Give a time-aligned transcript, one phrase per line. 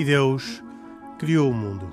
[0.00, 0.62] E Deus
[1.18, 1.86] criou o mundo.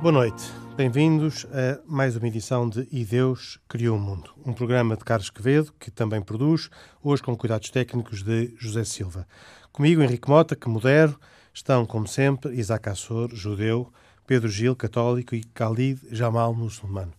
[0.00, 0.42] Boa noite,
[0.74, 5.28] bem-vindos a mais uma edição de E Deus Criou o Mundo, um programa de Carlos
[5.28, 6.70] Quevedo, que também produz,
[7.02, 9.28] hoje com cuidados técnicos de José Silva.
[9.70, 11.20] Comigo, Henrique Mota, que modero,
[11.58, 13.92] estão, como sempre, Isaac Assor, judeu,
[14.26, 17.12] Pedro Gil, católico, e Khalid Jamal, muçulmano.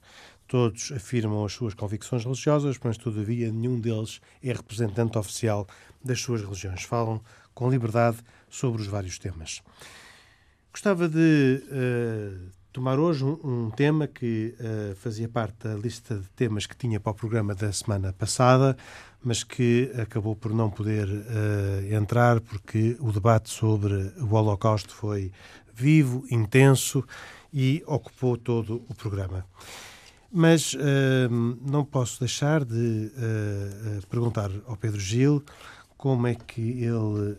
[0.47, 5.67] Todos afirmam as suas convicções religiosas, mas, todavia, nenhum deles é representante oficial
[6.03, 6.83] das suas religiões.
[6.83, 7.21] Falam
[7.53, 8.17] com liberdade
[8.49, 9.61] sobre os vários temas.
[10.71, 16.29] Gostava de uh, tomar hoje um, um tema que uh, fazia parte da lista de
[16.29, 18.77] temas que tinha para o programa da semana passada,
[19.23, 25.31] mas que acabou por não poder uh, entrar porque o debate sobre o Holocausto foi
[25.73, 27.03] vivo, intenso
[27.53, 29.45] e ocupou todo o programa.
[30.31, 30.79] Mas uh,
[31.69, 33.11] não posso deixar de
[34.09, 35.43] perguntar ao Pedro Gil
[35.97, 37.37] como é que ele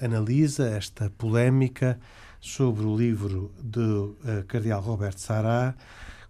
[0.00, 1.98] analisa esta polémica
[2.40, 5.74] sobre o livro do uh, Cardeal Roberto Sará,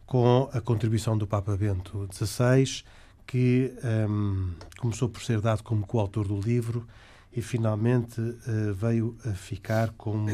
[0.06, 2.82] com a contribuição do Papa Bento XVI,
[3.26, 3.72] que
[4.08, 6.86] um, começou por ser dado como coautor do livro
[7.32, 10.28] e finalmente uh, veio a ficar como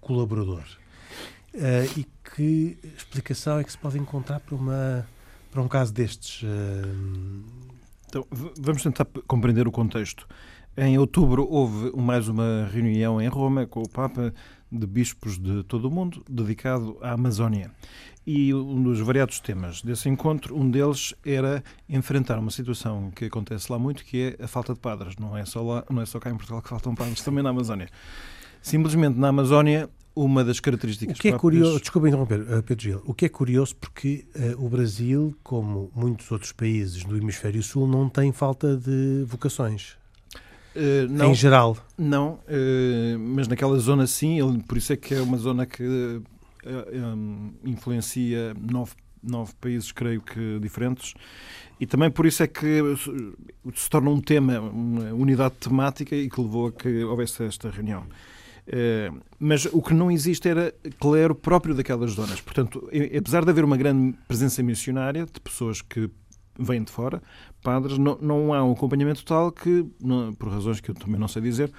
[0.00, 0.64] colaborador.
[1.54, 5.08] Uh, e que explicação é que se pode encontrar para, uma,
[5.50, 6.44] para um caso destes?
[8.08, 8.26] Então,
[8.58, 10.26] vamos tentar compreender o contexto.
[10.76, 14.34] Em outubro houve mais uma reunião em Roma com o Papa
[14.70, 17.70] de bispos de todo o mundo dedicado à Amazónia.
[18.26, 23.70] E um dos variados temas desse encontro, um deles era enfrentar uma situação que acontece
[23.70, 25.14] lá muito, que é a falta de padres.
[25.16, 27.50] Não é só, lá, não é só cá em Portugal que faltam padres, também na
[27.50, 27.88] Amazónia.
[28.60, 31.18] Simplesmente na Amazónia, uma das características...
[31.18, 34.64] O que é curioso, desculpa interromper, eh, Pedro Gil, o que é curioso porque uh,
[34.64, 39.92] o Brasil, como muitos outros países do hemisfério sul, não tem falta de vocações.
[40.74, 41.76] Uh, não, em geral.
[41.96, 46.20] Não, uh, mas naquela zona sim, ele, por isso é que é uma zona que
[46.66, 51.14] um, influencia nove, nove países, creio que diferentes,
[51.80, 52.80] e também por isso é que
[53.74, 58.04] se torna um tema, uma unidade temática e que levou a que houvesse esta reunião.
[58.66, 62.40] Uh, mas o que não existe era clero próprio daquelas zonas.
[62.40, 66.10] Portanto, apesar de haver uma grande presença missionária de pessoas que
[66.58, 67.22] vêm de fora,
[67.62, 69.86] padres, não, não há um acompanhamento tal que,
[70.38, 71.70] por razões que eu também não sei dizer,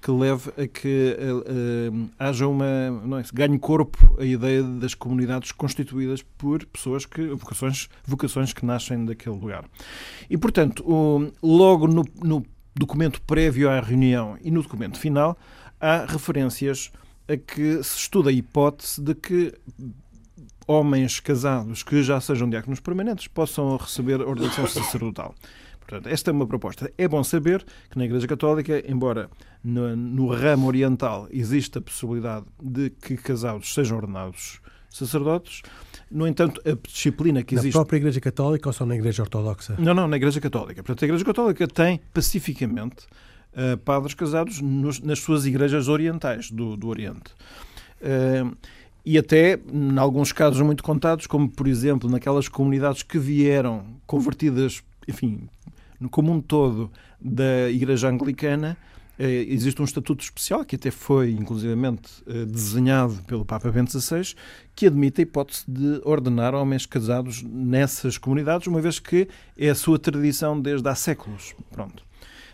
[0.00, 4.94] que leve a que uh, uh, haja uma não é, ganhe corpo a ideia das
[4.94, 9.64] comunidades constituídas por pessoas que vocações vocações que nascem daquele lugar
[10.28, 10.84] e portanto
[11.42, 12.44] logo no, no
[12.74, 15.36] documento prévio à reunião e no documento final
[15.78, 16.90] há referências
[17.28, 19.54] a que se estuda a hipótese de que
[20.66, 25.34] homens casados que já sejam diáconos permanentes possam receber ordenação sacerdotal.
[25.90, 26.92] Portanto, esta é uma proposta.
[26.96, 29.28] É bom saber que na Igreja Católica, embora
[29.62, 35.62] no, no ramo oriental exista a possibilidade de que casados sejam ordenados sacerdotes,
[36.08, 37.74] no entanto, a disciplina que existe.
[37.74, 39.74] Na própria Igreja Católica ou só na Igreja Ortodoxa?
[39.80, 40.80] Não, não, na Igreja Católica.
[40.80, 43.06] Portanto, a Igreja Católica tem pacificamente
[43.52, 47.32] uh, padres casados nos, nas suas igrejas orientais do, do Oriente.
[48.00, 48.56] Uh,
[49.04, 54.82] e até, em alguns casos muito contados, como por exemplo naquelas comunidades que vieram convertidas,
[55.08, 55.48] enfim,
[56.08, 56.90] como um todo
[57.20, 58.76] da Igreja Anglicana,
[59.18, 64.34] eh, existe um estatuto especial que até foi, inclusivamente, eh, desenhado pelo Papa Bento XVI,
[64.74, 69.28] que admite a hipótese de ordenar homens casados nessas comunidades, uma vez que
[69.58, 71.54] é a sua tradição desde há séculos.
[71.70, 72.02] Pronto.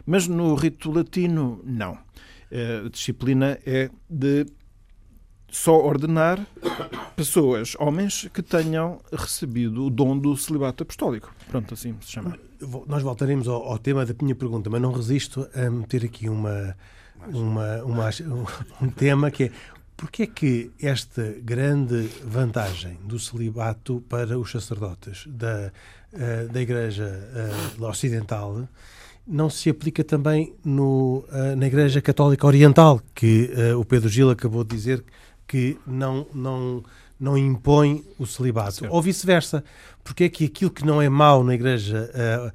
[0.05, 1.97] Mas no rito latino, não.
[2.51, 4.47] Eh, a disciplina é de
[5.56, 6.47] só ordenar
[7.17, 11.34] pessoas, homens, que tenham recebido o dom do celibato apostólico.
[11.48, 12.39] Pronto, assim se chama.
[12.86, 16.77] Nós voltaremos ao, ao tema da minha pergunta, mas não resisto a meter aqui uma,
[17.28, 18.10] uma, uma,
[18.80, 19.53] um tema que é
[19.97, 25.72] Porquê é que esta grande vantagem do celibato para os sacerdotes da,
[26.13, 27.10] eh, da Igreja
[27.80, 28.69] uh, Ocidental
[29.27, 34.63] não se aplica também no, uh, na Igreja Católica Oriental, que o Pedro Gil acabou
[34.63, 35.03] de dizer
[35.47, 36.84] que não, não,
[37.19, 38.72] não impõe o celibato.
[38.72, 38.93] Certo.
[38.93, 39.65] Ou vice-versa.
[40.03, 42.47] Porque é que aquilo que não é mau na Igreja uh,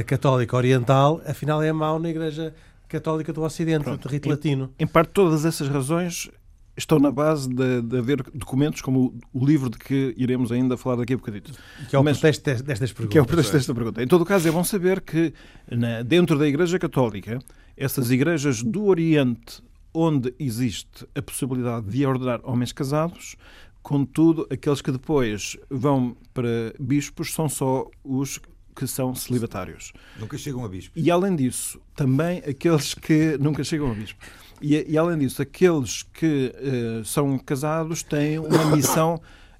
[0.00, 2.54] uh, Católica Oriental, afinal é mau na Igreja
[2.88, 4.08] Católica do Ocidente, Pronto.
[4.08, 4.70] do rito em, latino?
[4.78, 6.30] Em parte, todas essas razões
[6.76, 10.76] estão na base de, de haver documentos como o, o, livro de que iremos ainda
[10.76, 11.52] falar daqui a bocadito.
[11.88, 13.12] Que é o Mas, pretexto destas perguntas.
[13.12, 14.02] Que é o pretexto desta pergunta.
[14.02, 15.32] Em todo o caso, é bom saber que
[15.70, 17.38] na, dentro da Igreja Católica,
[17.76, 19.62] essas igrejas do Oriente
[19.96, 23.34] onde existe a possibilidade de ordenar homens casados,
[23.82, 28.38] contudo, aqueles que depois vão para bispos são só os
[28.74, 29.92] que são celibatários.
[30.18, 30.92] Nunca chegam a bispo.
[30.94, 34.18] E além disso, também aqueles que nunca chegam a bispo.
[34.60, 39.18] E, e além disso, aqueles que uh, são casados têm uma missão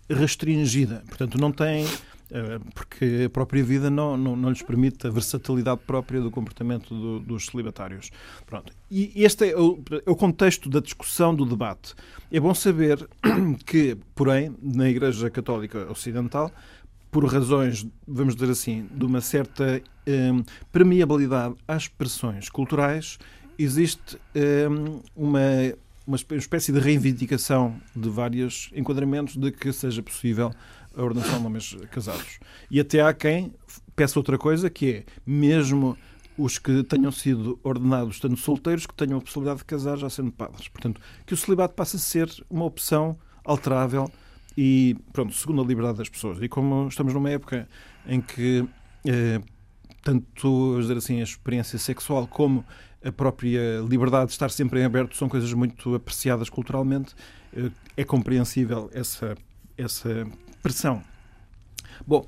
[0.09, 1.03] restringida.
[1.09, 1.87] Portanto, não têm
[2.75, 7.21] porque a própria vida não, não, não lhes permite a versatilidade própria do comportamento do,
[7.21, 8.11] dos celibatários.
[8.45, 8.73] Pronto.
[8.91, 11.95] E este é o, é o, contexto da discussão, do debate.
[12.31, 13.09] É bom saber
[13.65, 16.51] que, porém, na Igreja Católica Ocidental,
[17.11, 23.19] por razões, vamos dizer assim, de uma certa um, permeabilidade às expressões culturais,
[23.59, 24.19] existe
[24.71, 25.41] um, uma,
[26.07, 30.53] uma espécie de reivindicação de vários enquadramentos de que seja possível
[30.97, 32.39] a ordenação de homens casados.
[32.71, 33.53] E até há quem
[33.95, 35.97] peça outra coisa, que é, mesmo
[36.39, 40.31] os que tenham sido ordenados estando solteiros, que tenham a possibilidade de casar já sendo
[40.31, 40.69] padres.
[40.69, 44.11] Portanto, que o celibato passe a ser uma opção alterável
[44.57, 46.43] e, pronto, segundo a liberdade das pessoas.
[46.43, 47.69] E como estamos numa época
[48.07, 48.67] em que
[49.07, 49.41] eh,
[50.03, 52.65] tanto, dizer assim, a experiência sexual como
[53.05, 57.15] a própria liberdade de estar sempre em aberto são coisas muito apreciadas culturalmente,
[57.57, 59.37] eh, é compreensível essa,
[59.77, 60.27] essa
[62.07, 62.27] Bom,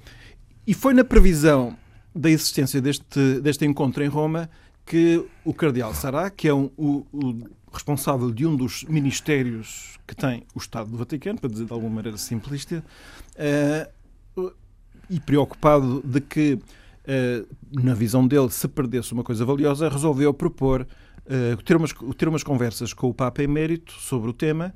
[0.66, 1.76] e foi na previsão
[2.14, 4.50] da existência deste, deste encontro em Roma
[4.84, 10.16] que o cardeal Sará, que é um, o, o, responsável de um dos ministérios que
[10.16, 12.82] tem o Estado do Vaticano, para dizer de alguma maneira simplista,
[14.36, 14.52] uh,
[15.10, 20.86] e preocupado de que, uh, na visão dele, se perdesse uma coisa valiosa, resolveu propor
[21.26, 24.74] uh, ter, umas, ter umas conversas com o Papa Emérito sobre o tema,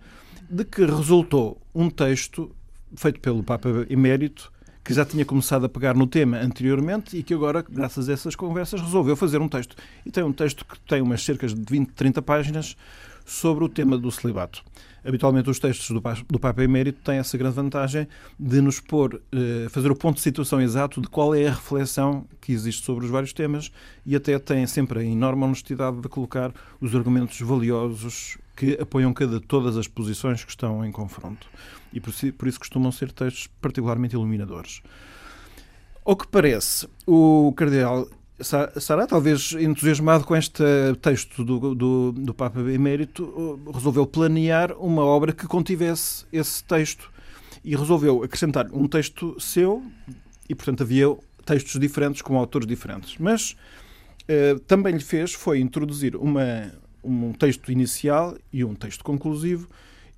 [0.50, 2.54] de que resultou um texto
[2.96, 4.52] feito pelo Papa Emérito,
[4.84, 8.34] que já tinha começado a pegar no tema anteriormente e que agora, graças a essas
[8.34, 9.76] conversas, resolveu fazer um texto.
[10.04, 12.76] E tem um texto que tem umas cerca de 20, 30 páginas
[13.24, 14.64] sobre o tema do celibato.
[15.04, 15.90] Habitualmente os textos
[16.28, 18.06] do Papa Emérito têm essa grande vantagem
[18.38, 22.24] de nos pôr, eh, fazer o ponto de situação exato de qual é a reflexão
[22.40, 23.72] que existe sobre os vários temas
[24.06, 29.40] e até têm sempre a enorme honestidade de colocar os argumentos valiosos que apoiam cada,
[29.40, 31.46] todas as posições que estão em confronto.
[31.92, 34.82] E por, por isso costumam ser textos particularmente iluminadores.
[36.04, 38.08] Ao que parece, o cardeal
[38.42, 40.64] Sará, talvez entusiasmado com este
[41.00, 47.12] texto do, do, do, Papa Emérito, resolveu planear uma obra que contivesse esse texto
[47.62, 49.82] e resolveu acrescentar um texto seu
[50.48, 51.06] e, portanto, havia
[51.44, 53.16] textos diferentes com autores diferentes.
[53.18, 53.56] Mas
[54.26, 56.72] eh, também lhe fez foi introduzir uma,
[57.02, 59.68] um texto inicial e um texto conclusivo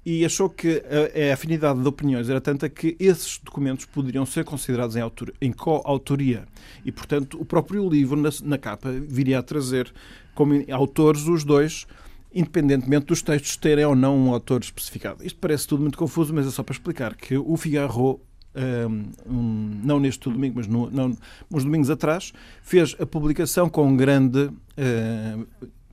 [0.04, 4.44] e achou que a, a, afinidade de opiniões era tanta que esses documentos poderiam ser
[4.44, 6.44] considerados em, autor, em coautoria.
[6.84, 9.90] E, portanto, o próprio livro, na, na, capa, viria a trazer
[10.34, 11.86] como autores os dois,
[12.34, 15.24] independentemente dos textos terem ou não um autor especificado.
[15.24, 18.20] Isto parece tudo muito confuso, mas é só para explicar que o Figaro
[18.54, 21.16] um, não neste domingo, mas no, não,
[21.50, 22.32] uns domingos atrás,
[22.62, 25.46] fez a publicação com grande uh,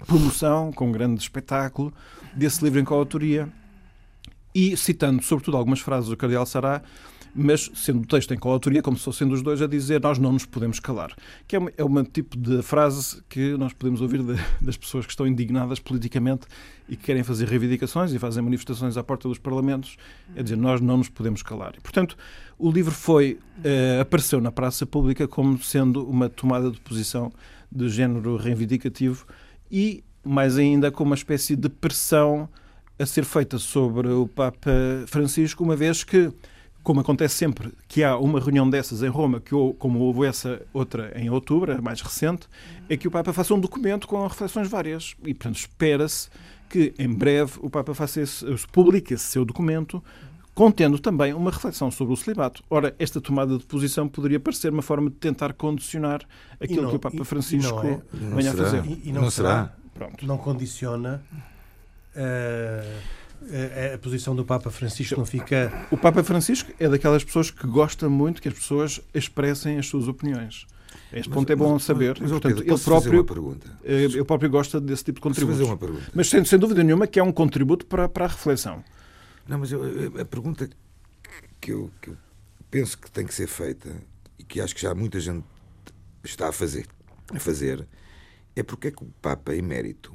[0.05, 1.93] promoção, com grande espetáculo
[2.33, 3.49] desse livro em coautoria
[4.53, 6.81] e citando sobretudo algumas frases do Cardeal Sará,
[7.33, 10.33] mas sendo o texto em coautoria, como se fossem dos dois, a dizer nós não
[10.33, 11.15] nos podemos calar.
[11.47, 15.05] Que é um, é um tipo de frase que nós podemos ouvir de, das pessoas
[15.05, 16.45] que estão indignadas politicamente
[16.89, 19.95] e que querem fazer reivindicações e fazem manifestações à porta dos parlamentos,
[20.35, 21.73] é dizer nós não nos podemos calar.
[21.77, 22.17] E, portanto,
[22.59, 27.31] o livro foi, uh, apareceu na praça pública como sendo uma tomada de posição
[27.71, 29.25] de género reivindicativo
[29.71, 32.49] e, mais ainda, com uma espécie de pressão
[32.99, 34.71] a ser feita sobre o Papa
[35.07, 36.31] Francisco, uma vez que,
[36.83, 41.11] como acontece sempre que há uma reunião dessas em Roma, que como houve essa outra
[41.15, 42.47] em outubro, a mais recente,
[42.89, 45.15] é que o Papa faça um documento com reflexões várias.
[45.25, 46.29] E, portanto, espera-se
[46.69, 50.03] que em breve o Papa faça esse, publique esse seu documento,
[50.61, 52.63] contendo também uma reflexão sobre o celibato.
[52.69, 56.21] Ora, esta tomada de posição poderia parecer uma forma de tentar condicionar
[56.59, 57.99] aquilo não, que o Papa Francisco é.
[58.13, 58.85] venha a fazer.
[58.85, 59.73] E, e não, não, será?
[59.91, 60.23] Pronto.
[60.23, 61.23] Não condiciona
[62.15, 65.87] a, a, posição do Papa Francisco não fica.
[65.89, 70.07] O Papa Francisco é daquelas pessoas que gosta muito que as pessoas expressem as suas
[70.07, 70.67] opiniões.
[71.11, 72.17] Este mas, ponto é bom mas, saber.
[72.21, 73.27] Mas, Portanto, Pedro, ele próprio,
[73.83, 75.79] ele próprio gosta desse tipo de contributo.
[76.13, 78.83] Mas sem, sem dúvida nenhuma que é um contributo para, para a reflexão.
[79.47, 79.81] Não, mas eu,
[80.19, 80.69] a pergunta
[81.59, 82.17] que eu, que eu
[82.69, 83.89] penso que tem que ser feita
[84.39, 85.43] e que acho que já muita gente
[86.23, 86.85] está a fazer,
[87.33, 87.87] a fazer
[88.55, 90.13] é porque é que o Papa emérito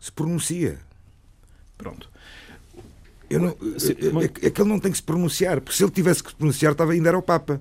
[0.00, 0.78] se pronuncia.
[1.76, 2.08] Pronto.
[3.28, 3.48] Eu não,
[4.20, 6.36] é, é, que ele não tem que se pronunciar, porque se ele tivesse que se
[6.36, 7.60] pronunciar, estava ainda era o Papa.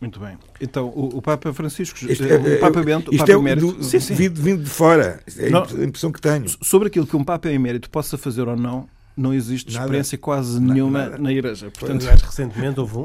[0.00, 0.38] Muito bem.
[0.60, 3.34] Então, o, o Papa Francisco, Isto eh, é- o Papa é- Bento, o Papa é
[3.34, 4.14] Emérito, do- sim, sim.
[4.14, 5.22] Vindo, vindo de fora.
[5.38, 5.62] É Não.
[5.64, 6.46] a impressão que tenho.
[6.62, 9.84] sobre aquilo que um Papa Emérito possa fazer ou não, não existe Nada.
[9.84, 11.18] experiência quase Nada, nenhuma nada.
[11.18, 11.70] na Igreja.
[11.70, 13.02] Portanto, Aliás, recentemente houve um,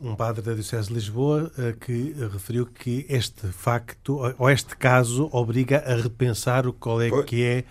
[0.00, 4.76] um, um padre da Diocese de Lisboa eh, que referiu que este facto, ou este
[4.76, 7.24] caso, obriga a repensar o qual é Pois.
[7.24, 7.64] que é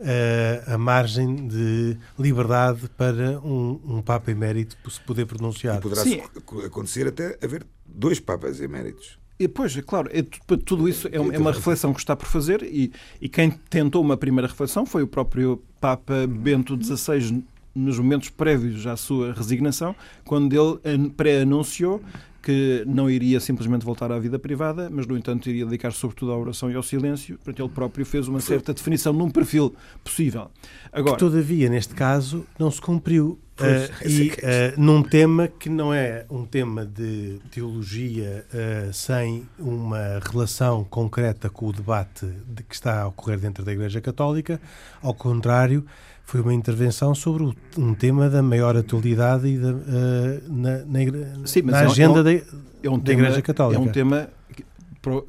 [0.00, 5.80] eh, a margem de liberdade para um, um Papa emérito se poder pronunciar.
[5.80, 6.22] Poderá Sim.
[6.64, 9.19] acontecer até haver dois papas eméritos.
[9.40, 12.14] E, pois, é claro, é, tu- tudo isso é uma, é uma reflexão que está
[12.14, 12.92] por fazer e,
[13.22, 17.42] e quem tentou uma primeira reflexão foi o próprio Papa Bento XVI
[17.74, 22.02] nos momentos prévios à sua resignação, quando ele an- pré-anunciou
[22.42, 26.38] que não iria simplesmente voltar à vida privada, mas, no entanto, iria dedicar sobretudo à
[26.38, 27.36] oração e ao silêncio.
[27.36, 30.50] Portanto, ele próprio fez uma certa definição num perfil possível.
[30.92, 33.38] Agora, Todavia, neste caso, não se cumpriu.
[33.58, 39.46] Essa e que eh, num tema que não é um tema de teologia eh, sem
[39.58, 44.58] uma relação concreta com o debate de que está a ocorrer dentro da Igreja Católica,
[45.02, 45.84] ao contrário,
[46.30, 51.46] foi uma intervenção sobre o- um tema da maior atualidade e da, eh, na, na
[51.46, 53.82] Sim, na é agenda é um- da, é um da tema, Igreja Católica.
[53.82, 54.64] É um tema que,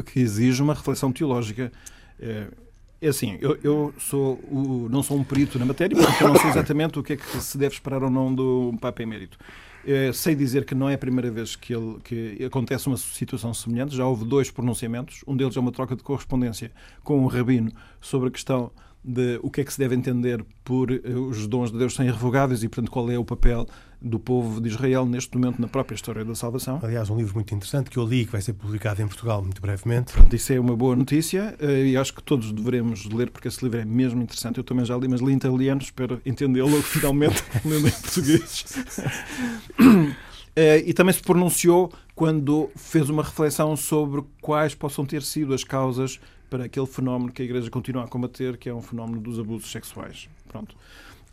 [0.06, 1.72] que exige uma reflexão teológica.
[2.20, 2.46] É,
[3.02, 6.36] é assim, eu, eu sou o- não sou um perito na matéria, porque eu não
[6.36, 9.40] sei exatamente o que é que se deve esperar ou não do Papa Emérito.
[9.84, 13.52] É, sei dizer que não é a primeira vez que, ele, que acontece uma situação
[13.56, 13.96] semelhante.
[13.96, 15.24] Já houve dois pronunciamentos.
[15.26, 16.72] Um deles é uma troca de correspondência
[17.04, 18.70] com um rabino sobre a questão
[19.04, 22.10] de o que é que se deve entender por eh, os dons de Deus serem
[22.12, 23.68] irrevogáveis e, portanto, qual é o papel
[24.02, 26.80] do povo de Israel neste momento na própria história da salvação.
[26.82, 29.62] Aliás, um livro muito interessante que eu li, que vai ser publicado em Portugal muito
[29.62, 30.14] brevemente.
[30.14, 33.64] Pronto, isso é uma boa notícia eh, e acho que todos devemos ler porque esse
[33.64, 34.58] livro é mesmo interessante.
[34.58, 38.66] Eu também já li, mas li em italiano, espero entendê-lo finalmente lendo em português.
[40.54, 45.64] Eh, E também se pronunciou quando fez uma reflexão sobre quais possam ter sido as
[45.64, 46.20] causas
[46.52, 49.72] para aquele fenómeno que a Igreja continua a combater, que é um fenómeno dos abusos
[49.72, 50.28] sexuais.
[50.50, 50.76] Pronto.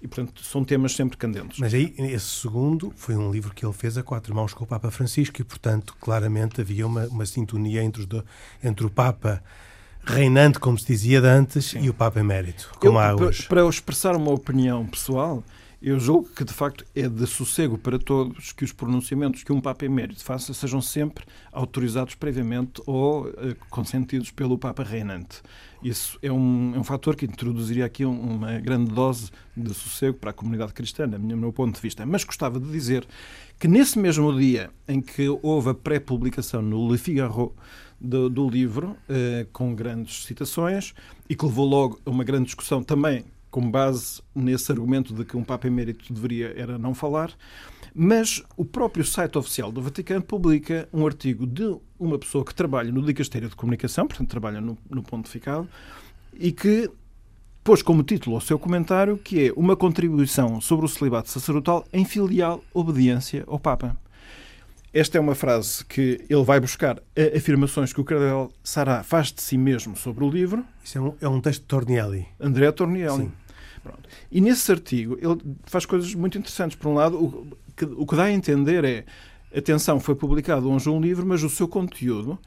[0.01, 1.59] E, portanto, são temas sempre candentes.
[1.59, 4.67] Mas aí, esse segundo foi um livro que ele fez a quatro mãos com o
[4.67, 8.25] Papa Francisco e, portanto, claramente havia uma, uma sintonia entre, do-
[8.63, 9.43] entre o Papa
[10.05, 13.43] reinante, como se dizia de antes, e o Papa emérito, como Eu, há para- hoje.
[13.49, 15.43] Para eu expressar uma opinião pessoal,
[15.81, 19.61] eu julgo que de facto é de sossego para todos que os pronunciamentos que um
[19.61, 25.41] Papa Emérito faça sejam sempre autorizados previamente ou eh, consentidos pelo Papa reinante.
[25.81, 30.19] Isso é um, é um fator que introduziria aqui um- uma grande dose de sossego
[30.19, 32.05] para a comunidade cristã, no meu ponto de vista.
[32.05, 33.07] Mas gostava de dizer
[33.57, 37.55] que nesse mesmo dia em que houve a pré-publicação no Le Figaro
[38.01, 40.93] do, do livro, eh, com grandes citações,
[41.31, 45.37] e que levou logo a uma grande discussão também com base nesse argumento de que
[45.37, 47.33] um Papa Emérito deveria era não falar,
[47.95, 52.93] mas o próprio site oficial do Vaticano publica um artigo de uma pessoa que trabalha
[52.93, 55.69] no Dicastério de Comunicação, portanto trabalha no, no pontificado,
[56.33, 56.91] e que
[57.65, 62.05] pôs como título ao seu comentário que é uma contribuição sobre o celibato sacerdotal em
[62.05, 63.97] filial obediência ao Papa.
[64.93, 67.03] Esta é uma frase que ele vai buscar
[67.37, 71.15] afirmações que o Cardeal Sará faz de si mesmo sobre o livro, Isso é um,
[71.21, 72.27] é um texto de Tornielli.
[72.41, 73.25] André Tornielli.
[73.25, 73.33] Sim.
[73.83, 74.09] Pronto.
[74.31, 76.77] E nesse artigo ele faz coisas muito interessantes.
[76.77, 79.05] Por um lado, o que, o que dá a entender é,
[79.57, 82.39] atenção, foi publicado hoje um livro, mas o seu conteúdo,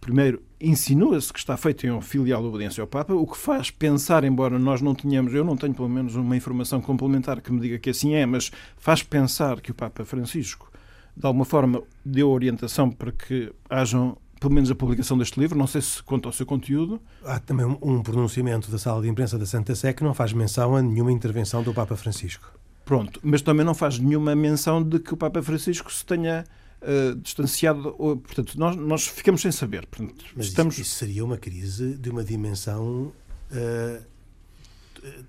[0.00, 3.70] primeiro, insinua-se que está feito em um filial de obediência ao Papa, o que faz
[3.70, 7.60] pensar, embora nós não tenhamos, eu não tenho pelo menos uma informação complementar que me
[7.60, 10.70] diga que assim é, mas faz pensar que o Papa Francisco,
[11.18, 15.66] de alguma forma, deu orientação para que hajam pelo menos a publicação deste livro, não
[15.66, 19.44] sei se quanto ao seu conteúdo, Há também um, pronunciamento da Sala de Imprensa da
[19.44, 22.52] Santa Sé que não faz menção a nenhuma intervenção do Papa Francisco.
[22.84, 26.44] Pronto, mas também não faz nenhuma menção de que o Papa Francisco se tenha
[26.80, 27.94] eh, distanciado.
[27.98, 29.84] Ou, portanto, nós, nós ficamos sem saber.
[29.86, 30.74] Portanto, Mas estamos...
[30.74, 33.12] isso, isso seria uma crise de uma dimensão
[33.50, 34.00] eh,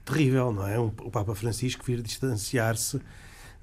[0.05, 0.79] terrível, não é?
[0.79, 3.01] O Papa Francisco vir distanciar-se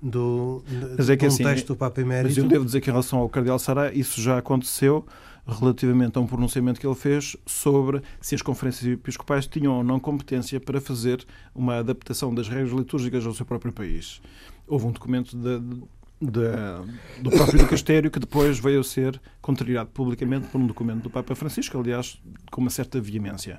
[0.03, 0.63] do,
[0.97, 2.41] Mas é que de um assim, do Papa Mas Emérito.
[2.41, 5.05] eu devo dizer que em relação ao Cardeal Sará, isso já aconteceu
[5.47, 10.01] relativamente a um pronunciamento que ele fez sobre se as conferências episcopais tinham ou não
[10.01, 11.25] competência para fazer
[11.55, 14.21] uma adaptação das regras litúrgicas ao seu próprio país.
[14.67, 15.59] Houve um documento da-
[16.21, 16.83] da-
[17.21, 21.35] do próprio dicastério que depois veio a ser contrariado publicamente por um documento do Papa
[21.37, 23.59] Francisco, aliás, com uma certa veemência.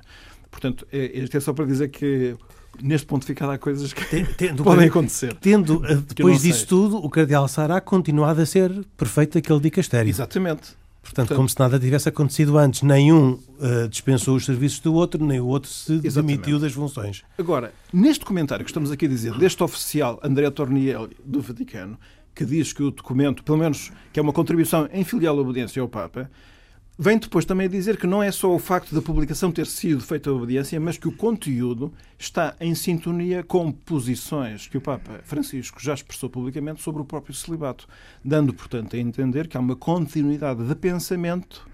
[0.50, 2.36] Portanto, é, é só para dizer que
[2.82, 5.34] neste ponto ficado há coisas que Ten- tendo, podem acontecer.
[5.40, 6.50] tendo, eh, depois sei.
[6.52, 10.08] disso tudo, o Cardeal Sará continuado a ser prefeito daquele dicastério.
[10.10, 10.76] Exatamente.
[11.02, 12.82] Portanto, Portanto- como se nada tivesse acontecido antes.
[12.82, 16.36] Nenhum eh, dispensou os serviços do outro, nem o outro se Exatamente.
[16.38, 17.22] demitiu das funções.
[17.38, 21.98] Agora, neste comentário que estamos aqui a dizer, deste oficial André Tornielli do Vaticano,
[22.34, 25.88] que diz que o documento, pelo menos que é uma contribuição em filial obediência ao
[25.88, 26.30] Papa,
[27.00, 30.30] Vem depois também dizer que não é só o facto da publicação ter sido feita
[30.30, 35.80] a obediência, mas que o conteúdo está em sintonia com posições que o Papa Francisco
[35.80, 37.86] já expressou publicamente sobre o próprio celibato,
[38.24, 41.68] dando, portanto, a entender que há uma continuidade de pensamento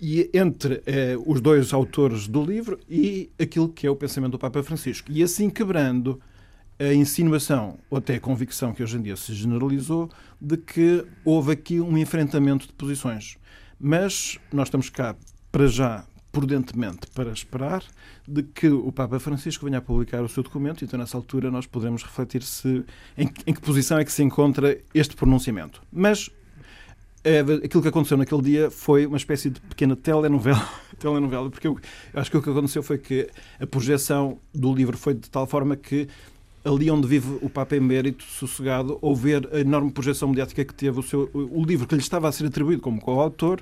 [0.00, 4.38] e entre eh, os dois autores do livro e aquilo que é o pensamento do
[4.40, 5.12] Papa Francisco.
[5.12, 6.20] E assim quebrando
[6.76, 10.10] a insinuação, ou até a convicção que hoje em dia se generalizou,
[10.40, 13.38] de que houve aqui um enfrentamento de posições.
[13.80, 15.16] Mas nós estamos cá,
[15.50, 17.82] para já, prudentemente, para esperar
[18.28, 21.66] de que o Papa Francisco venha a publicar o seu documento, então nessa altura nós
[21.66, 22.84] podemos refletir se
[23.16, 25.82] em, em que posição é que se encontra este pronunciamento.
[25.90, 26.30] Mas
[27.24, 30.68] é, aquilo que aconteceu naquele dia foi uma espécie de pequena telenovela,
[30.98, 31.78] telenovela porque eu,
[32.12, 35.46] eu acho que o que aconteceu foi que a projeção do livro foi de tal
[35.46, 36.06] forma que
[36.64, 40.98] ali onde vive o Papa Emérito, sossegado, ou ver a enorme projeção mediática que teve
[40.98, 43.60] o, seu, o livro que lhe estava a ser atribuído como coautor,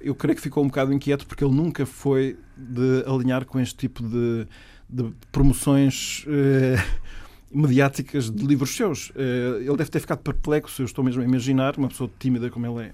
[0.00, 3.76] eu creio que ficou um bocado inquieto porque ele nunca foi de alinhar com este
[3.76, 4.46] tipo de,
[4.88, 6.76] de promoções eh,
[7.50, 9.12] mediáticas de livros seus.
[9.16, 12.66] Eh, ele deve ter ficado perplexo, eu estou mesmo a imaginar, uma pessoa tímida como
[12.66, 12.92] ele é.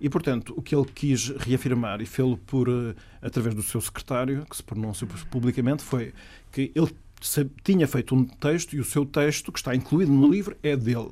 [0.00, 4.44] E, portanto, o que ele quis reafirmar e fê-lo por eh, através do seu secretário,
[4.48, 6.12] que se pronunciou publicamente, foi
[6.50, 6.90] que ele
[7.62, 11.10] tinha feito um texto e o seu texto, que está incluído no livro, é dele.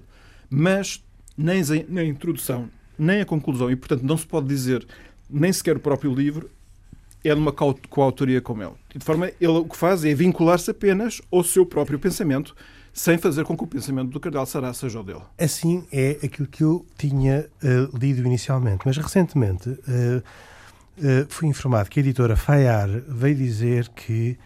[0.48, 1.02] Mas
[1.36, 1.62] nem
[1.98, 4.86] a introdução, nem a conclusão, e portanto não se pode dizer
[5.28, 6.50] nem sequer o próprio livro
[7.22, 8.72] é de uma coautoria com ele.
[8.94, 12.56] De forma, ele o que faz é vincular-se apenas ao seu próprio pensamento,
[12.92, 15.22] sem fazer com que o pensamento do Cardeal Sará seja o dele.
[15.38, 19.78] Assim é aquilo que eu tinha uh, lido inicialmente, mas recentemente uh,
[20.18, 24.38] uh, fui informado que a editora Fayar veio dizer que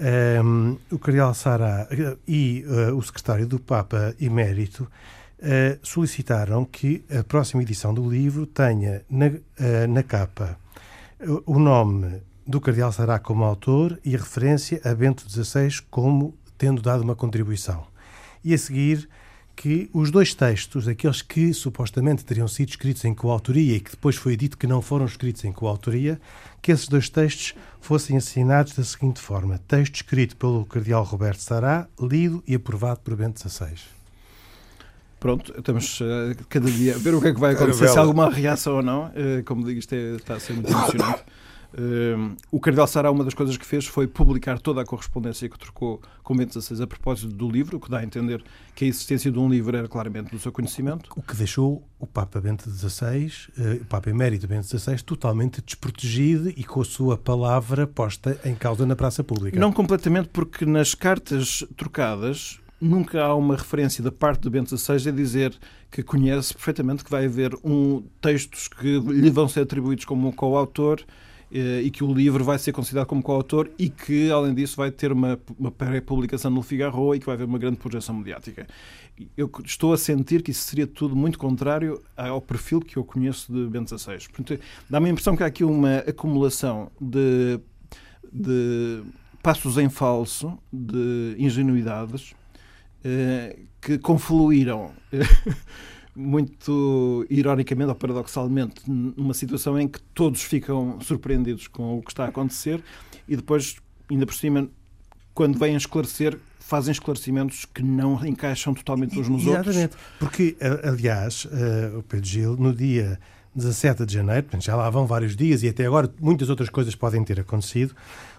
[0.00, 1.86] um, o Cardeal Sará
[2.26, 4.84] e uh, o secretário do Papa Emérito
[5.38, 9.40] uh, solicitaram que a próxima edição do livro tenha na, uh,
[9.88, 10.58] na capa
[11.44, 16.80] o nome do Cardeal Sará como autor e a referência a Bento XVI como tendo
[16.80, 17.86] dado uma contribuição.
[18.42, 19.06] E a seguir
[19.60, 24.16] que os dois textos, aqueles que supostamente teriam sido escritos em coautoria e que depois
[24.16, 26.18] foi dito que não foram escritos em coautoria,
[26.62, 31.86] que esses dois textos fossem assinados da seguinte forma: texto escrito pelo Cardeal Roberto Sará,
[32.00, 33.74] lido e aprovado por Bento XVI.
[35.20, 38.00] Pronto, estamos uh, cada dia a ver o que é que vai acontecer, se há
[38.00, 39.08] alguma reação ou não.
[39.08, 41.22] Uh, como digo, isto é, está a ser muito emocionante.
[41.72, 45.58] Uh, o Cardeal Sará, uma das coisas que fez foi publicar toda a correspondência que
[45.58, 48.42] trocou com Bento XVI a propósito do livro, o que dá a entender
[48.74, 51.10] que a existência de um livro era claramente do seu conhecimento.
[51.16, 56.50] O que deixou o Papa Bento XVI, uh, o Papa Emérito Bento XVI, totalmente desprotegido
[56.50, 59.58] e com a sua palavra posta em causa na praça pública.
[59.58, 65.08] Não completamente, porque nas cartas trocadas nunca há uma referência da parte de Bento XVI
[65.08, 65.54] a dizer
[65.90, 71.00] que conhece perfeitamente que vai haver um textos que lhe vão ser atribuídos como coautor
[71.50, 75.10] e que o livro vai ser considerado como coautor e que, além disso, vai ter
[75.10, 78.66] uma, uma pré-publicação no Figaro e que vai haver uma grande projeção mediática.
[79.36, 83.52] Eu estou a sentir que isso seria tudo muito contrário ao perfil que eu conheço
[83.52, 84.18] de Bento XVI.
[84.32, 87.58] Portanto, dá-me a impressão que há aqui uma acumulação de,
[88.32, 89.02] de
[89.42, 92.34] passos em falso, de ingenuidades,
[93.04, 94.92] eh, que confluíram
[96.14, 102.24] muito ironicamente ou paradoxalmente, numa situação em que todos ficam surpreendidos com o que está
[102.24, 102.82] a acontecer
[103.28, 103.76] e depois,
[104.10, 104.68] ainda por cima,
[105.34, 109.82] quando vêm esclarecer, fazem esclarecimentos que não encaixam totalmente uns nos Exatamente.
[109.82, 110.00] outros.
[110.18, 113.18] Porque, aliás, uh, o Pedro Gil, no dia
[113.54, 117.24] 17 de janeiro, já lá vão vários dias e até agora muitas outras coisas podem
[117.24, 117.94] ter acontecido,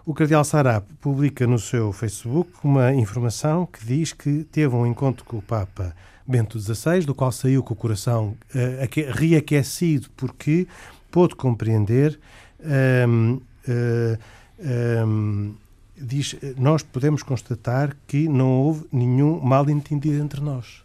[0.06, 5.26] o Cardeal Sará publica no seu Facebook uma informação que diz que teve um encontro
[5.26, 5.94] com o Papa
[6.28, 10.68] Bento XVI, do qual saiu com o coração uh, reaquecido, porque
[11.10, 12.20] pôde compreender.
[13.08, 13.42] Um, uh,
[14.64, 15.56] eh, um,
[15.98, 20.84] diz, nós podemos constatar que não houve nenhum mal entendido entre nós.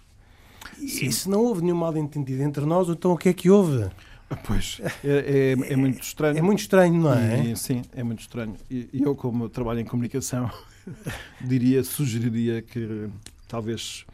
[0.78, 1.06] Sim.
[1.06, 3.86] E se não houve nenhum mal entendido entre nós, então o que é que houve?
[4.44, 6.38] Pois, é, é, é muito estranho.
[6.38, 7.44] É muito estranho, não é?
[7.44, 8.56] E, sim, é muito estranho.
[8.70, 10.50] E eu, como trabalho em comunicação,
[11.40, 13.08] diria, sugeriria que
[13.46, 14.04] talvez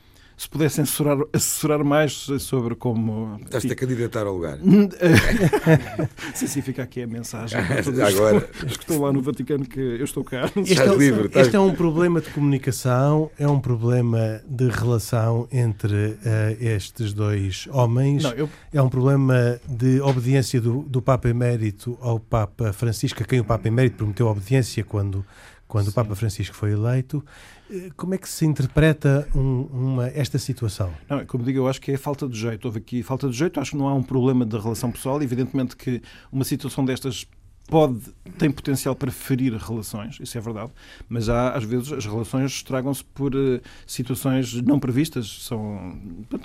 [0.42, 3.38] se pudessem assessorar, assessorar mais sobre como.
[3.44, 4.58] Estás-te a candidatar ao lugar.
[6.34, 7.60] sim, sim, fica aqui a mensagem.
[7.62, 8.50] Agora.
[8.66, 10.50] Os que estão lá no Vaticano que eu estou cá.
[10.56, 11.46] Este, é, livre, estás...
[11.46, 16.18] este é um problema de comunicação, é um problema de relação entre uh,
[16.58, 18.24] estes dois homens.
[18.24, 18.50] Não, eu...
[18.72, 23.44] É um problema de obediência do, do Papa Emérito ao Papa Francisco, a quem o
[23.44, 25.24] Papa Emérito prometeu obediência quando
[25.72, 25.92] quando Sim.
[25.92, 27.24] o Papa Francisco foi eleito.
[27.70, 30.92] Eh, como é que se interpreta um, uma, esta situação?
[31.08, 32.66] Não, como digo, eu acho que é falta de jeito.
[32.66, 35.22] Houve aqui falta de jeito, acho que não há um problema de relação pessoal.
[35.22, 37.26] Evidentemente que uma situação destas
[37.68, 38.02] pode,
[38.36, 40.70] tem potencial para ferir relações, isso é verdade,
[41.08, 45.96] mas há, às vezes as relações estragam-se por uh, situações não previstas, são,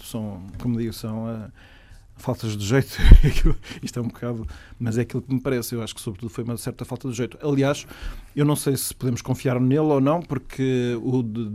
[0.04, 1.52] são como digo, são uh,
[2.18, 2.98] faltas de jeito.
[3.82, 4.48] Isto é um bocado,
[4.80, 5.76] mas é aquilo que me parece.
[5.76, 7.38] Eu acho que, sobretudo, foi uma certa falta de jeito.
[7.42, 7.86] Aliás,
[8.36, 11.52] eu não sei se podemos confiar nele ou não, porque o, de,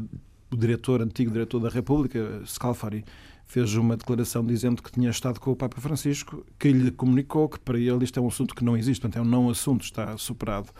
[0.51, 3.05] o diretor, antigo diretor da República, Scalfari,
[3.47, 7.61] fez uma declaração dizendo que tinha estado com o Papa Francisco, que lhe comunicou que
[7.61, 10.17] para ele isto é um assunto que não existe, portanto é um não assunto, está
[10.17, 10.71] superado.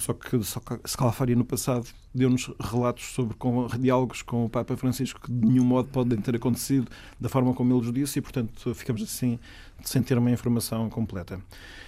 [0.00, 0.38] Só que
[0.86, 5.64] Scalfari no passado deu-nos relatos sobre com, diálogos com o Papa Francisco que de nenhum
[5.64, 9.38] modo podem ter acontecido da forma como ele os disse e, portanto, ficamos assim
[9.82, 11.40] sem ter uma informação completa.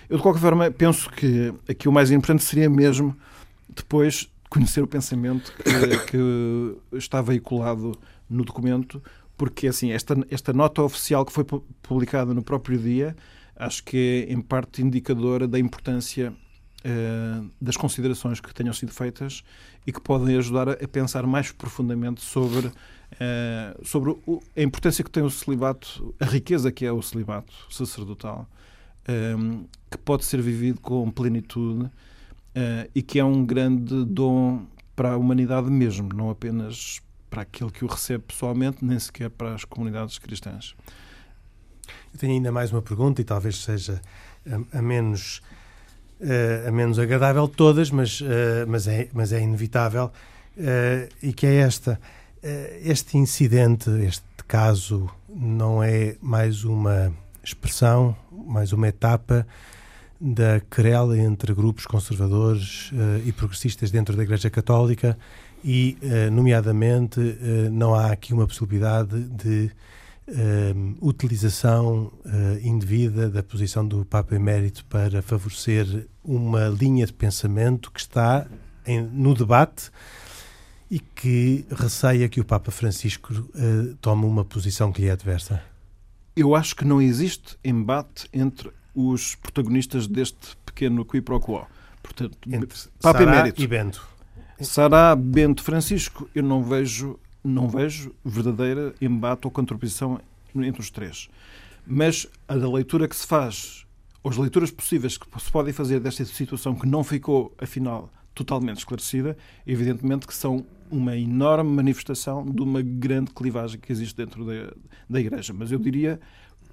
[0.09, 3.17] Eu, de qualquer forma, penso que aqui o mais importante seria mesmo
[3.69, 9.03] depois conhecer o pensamento que, que está veiculado no documento,
[9.37, 11.45] porque assim esta, esta nota oficial que foi
[11.83, 13.17] publicada no próprio dia
[13.57, 16.33] acho que é em parte indicadora da importância
[17.61, 19.43] das considerações que tenham sido feitas
[19.87, 22.73] e que podem ajudar a, pensar mais profundamente sobre, uh,
[23.83, 24.15] sobre
[24.57, 28.47] a importância que tem o celibato, a riqueza que é o celibato sacerdotal,
[29.07, 29.35] eh,
[29.91, 31.91] que pode ser vivido com plenitude
[32.95, 37.85] e que é um grande dom para a humanidade mesmo, não apenas para aquele que
[37.85, 40.75] o recebe pessoalmente, nem sequer para as comunidades cristãs.
[42.13, 44.01] Eu tenho ainda mais uma pergunta e talvez seja
[44.47, 45.43] a, a menos
[46.67, 48.23] a menos agradável de todas, mas,
[48.67, 50.11] mas, é, mas é inevitável,
[51.23, 52.01] e que é esta.
[52.83, 59.47] Este incidente, este caso, não é mais uma expressão, mais uma etapa
[60.21, 62.91] da querela entre grupos conservadores
[63.25, 65.19] e progressistas dentro da Igreja Católica
[65.65, 65.97] e,
[66.31, 67.21] nomeadamente,
[67.73, 69.71] não há aqui uma possibilidade de
[70.29, 72.13] uh, utilização
[72.63, 78.47] indevida da posição do Papa Emérito para favorecer uma linha de pensamento que está
[78.87, 79.91] em, no debate
[80.91, 83.33] e que receia que o Papa Francisco
[84.01, 85.63] tome uma posição que lhe é adversa?
[86.37, 91.67] Eu acho que não existe embate entre os protagonistas deste pequeno qui pro quo.
[92.03, 92.69] Portanto, entre
[93.01, 94.09] Papa Sará Emérito e Bento
[94.61, 100.21] Sará Bento Francisco, eu não vejo, não vejo verdadeira embate ou contraposição
[100.55, 101.29] entre os três.
[101.87, 103.87] Mas a da leitura que se faz,
[104.23, 108.79] ou as leituras possíveis que se podem fazer desta situação que não ficou, afinal, totalmente
[108.79, 114.73] esclarecida, evidentemente que são uma enorme manifestação de uma grande clivagem que existe dentro da,
[115.09, 115.53] da Igreja.
[115.53, 116.21] Mas eu diria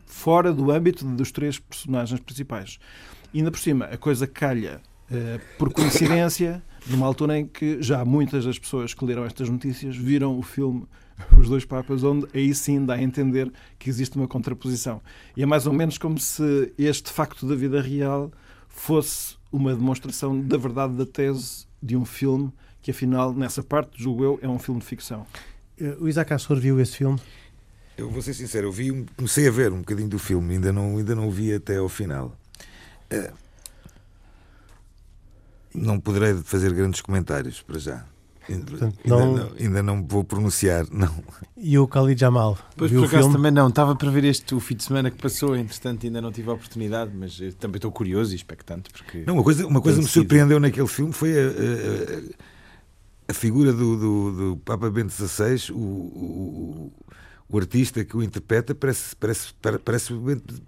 [0.05, 2.79] fora do âmbito dos três personagens principais.
[3.33, 8.03] E ainda por cima, a coisa calha uh, por coincidência numa altura em que já
[8.03, 10.85] muitas das pessoas que leram estas notícias viram o filme
[11.37, 15.01] Os Dois Papas, onde aí sim dá a entender que existe uma contraposição.
[15.35, 18.31] E é mais ou menos como se este facto da vida real
[18.67, 24.23] fosse uma demonstração da verdade da tese de um filme que, afinal, nessa parte, julgo
[24.23, 25.25] eu, é um filme de ficção.
[25.79, 27.19] Eh, o Isaac Assor viu esse filme?
[27.97, 30.97] Eu vou ser sincero, eu vi, comecei a ver um bocadinho do filme, ainda não,
[30.97, 32.35] ainda não o vi até ao final.
[33.11, 33.31] Uh,
[35.73, 38.05] não poderei fazer grandes comentários para já.
[38.45, 39.35] Portanto, ainda, não...
[39.35, 41.23] Não, ainda não vou pronunciar, não.
[41.55, 42.57] E o Khalid Jamal?
[42.75, 43.69] Pois por acaso também não.
[43.69, 46.53] Estava para ver este o fim de semana que passou, entretanto ainda não tive a
[46.53, 48.89] oportunidade, mas também estou curioso e expectante.
[48.91, 53.71] Porque não, uma coisa, uma coisa me surpreendeu naquele filme foi a, a, a figura
[53.71, 56.91] do, do, do, Papa Bento XVI, o, o
[57.51, 60.13] o artista que o interpreta parece, parece, parece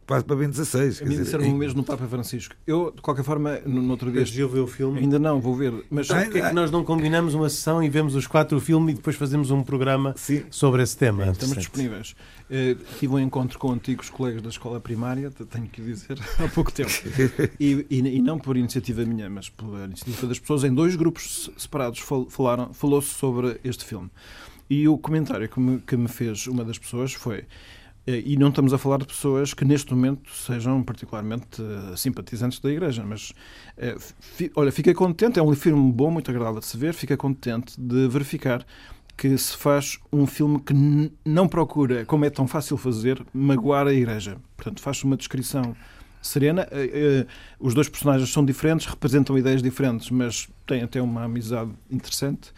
[0.06, 1.02] Papa Bento XVI.
[1.02, 2.56] A mim disseram o mesmo no Papa Francisco.
[2.68, 4.26] Eu, de qualquer forma, no, no outro dia.
[4.26, 5.00] Já ver o filme?
[5.00, 5.74] Ainda não, vou ver.
[5.90, 8.94] Mas ah, porque é que nós não combinamos uma sessão e vemos os quatro filmes
[8.94, 10.44] e depois fazemos um programa Sim.
[10.50, 11.26] sobre esse tema?
[11.28, 12.16] Estamos disponíveis.
[12.50, 16.72] Uh, tive um encontro com antigos colegas da escola primária, tenho que dizer, há pouco
[16.72, 16.92] tempo.
[17.60, 21.50] E, e, e não por iniciativa minha, mas por iniciativa das pessoas, em dois grupos
[21.58, 24.10] separados falaram, falou-se sobre este filme.
[24.70, 27.46] E o comentário que me, que me fez uma das pessoas foi
[28.06, 32.60] eh, e não estamos a falar de pessoas que neste momento sejam particularmente uh, simpatizantes
[32.60, 33.32] da Igreja, mas
[33.78, 37.16] uh, fi, olha, fiquei contente, é um filme bom, muito agradável de se ver, fiquei
[37.16, 38.66] contente de verificar
[39.16, 40.74] que se faz um filme que
[41.24, 44.38] não procura, como é tão fácil fazer, magoar a Igreja.
[44.58, 45.76] Portanto, faz uma descrição
[46.20, 46.68] serena.
[47.60, 52.52] Os dois personagens são diferentes, representam ideias diferentes, mas têm até uma amizade interessante.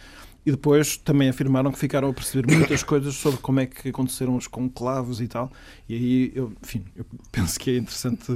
[0.46, 4.36] E depois também afirmaram que ficaram a perceber muitas coisas sobre como é que aconteceram
[4.36, 5.52] os conclavos e tal.
[5.90, 8.32] E aí, eu, enfim, eu penso que é interessante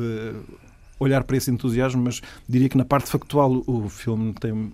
[0.99, 4.73] olhar para esse entusiasmo, mas diria que na parte factual o filme tem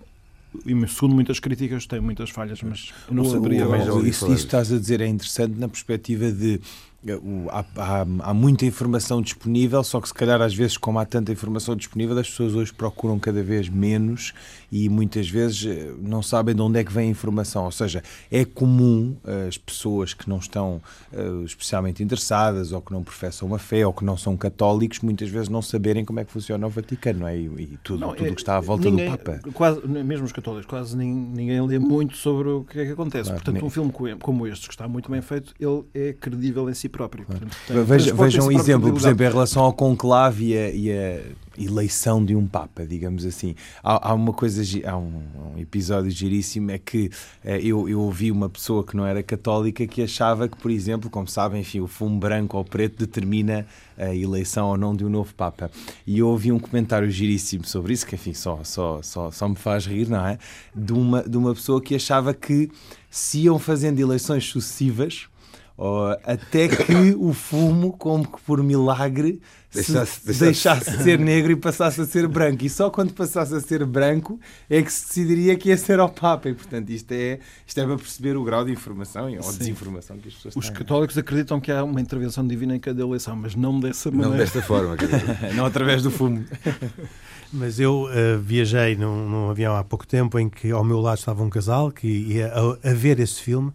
[0.64, 3.68] e segundo muitas críticas, tem muitas falhas, mas eu não O- saberia.
[3.68, 6.58] o- isso, isso estás a dizer é interessante na perspectiva de eh,
[7.04, 11.04] o- há, há- há muita informação disponível, só que se calhar às vezes, como há
[11.04, 14.32] tanta informação disponível, as pessoas hoje procuram cada vez menos
[14.72, 17.64] e muitas vezes eh, não sabem de onde é que vem a informação.
[17.64, 20.80] Ou seja, é comum eh, as pessoas que não estão
[21.12, 25.28] eh, especialmente interessadas ou que não professam uma fé ou que não são católicos, muitas
[25.28, 27.36] vezes não saberem como é que funciona o Vaticano não é?
[27.38, 29.40] e, e tudo, Não, tudo é- o que está à volta ninguém- do Papa.
[29.54, 33.24] Quase, mesmo os católicos, quase nin- ninguém lê muito sobre o que é que acontece.
[33.30, 36.12] Claro, Portanto, nem- um filme co- como este, que está muito bem feito, ele é
[36.12, 37.24] credível em si próprio.
[37.26, 40.92] Portanto, tem- Veja- Vejam um exemplo, por exemplo, em relação ao conclave e a, e
[40.92, 41.20] a
[41.58, 43.54] eleição de um Papa, digamos assim.
[43.82, 45.22] Há, há uma coisa, há um,
[45.54, 47.10] um episódio giríssimo, é que
[47.42, 51.08] eh, eu, eu ouvi uma pessoa que não era católica que achava que, por exemplo,
[51.08, 55.08] como sabem, enfim, o fumo branco ou preto determina a eleição ou não de um
[55.08, 55.70] novo Papa.
[56.06, 59.56] E eu ouvi um comentário giríssimo sobre isso, que enfim, só, só, só, só me
[59.56, 60.38] faz rir, não é?
[60.74, 62.70] De uma, de uma pessoa que achava que
[63.10, 65.26] se iam fazendo eleições sucessivas,
[65.76, 71.18] ou até que o fumo, como que por milagre, se Deixasse- deixasse- deixasse de ser
[71.18, 72.64] negro e passasse a ser branco.
[72.64, 76.08] E só quando passasse a ser branco é que se decidiria que ia ser ao
[76.08, 76.48] Papa.
[76.48, 79.58] E, portanto, isto é, isto é para perceber o grau de informação ou Sim.
[79.58, 80.74] desinformação que as pessoas Os têm.
[80.76, 84.38] católicos acreditam que há uma intervenção divina em cada eleição, mas não dessa Não maneira.
[84.44, 84.96] desta forma.
[84.96, 85.26] quer dizer.
[85.54, 86.42] Não através do fumo.
[87.58, 91.18] Mas eu eh, viajei num, num avião há pouco tempo em que ao meu lado
[91.18, 93.72] estava um casal que ia a, a ver esse filme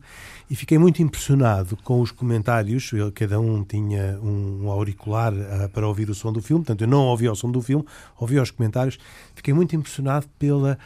[0.50, 2.92] e fiquei muito impressionado com os comentários.
[2.94, 6.88] Eu- cada um tinha um, auricular ah, para ouvir o som do filme, portanto eu
[6.88, 7.84] não ouvi o som do filme,
[8.20, 9.00] ouvi os comentários.
[9.34, 10.78] Fiquei muito impressionado pela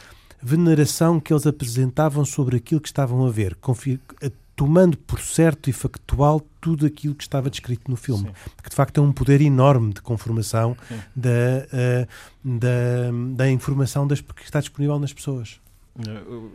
[0.41, 3.99] veneração que eles apresentavam sobre aquilo que estavam a ver, confi-
[4.55, 8.51] tomando por certo e factual tudo aquilo que estava descrito no filme, Sim.
[8.63, 10.77] que de facto é um poder enorme de conformação
[11.15, 11.29] da,
[11.71, 12.07] eh,
[12.43, 15.59] da, da informação das, que está disponível nas pessoas.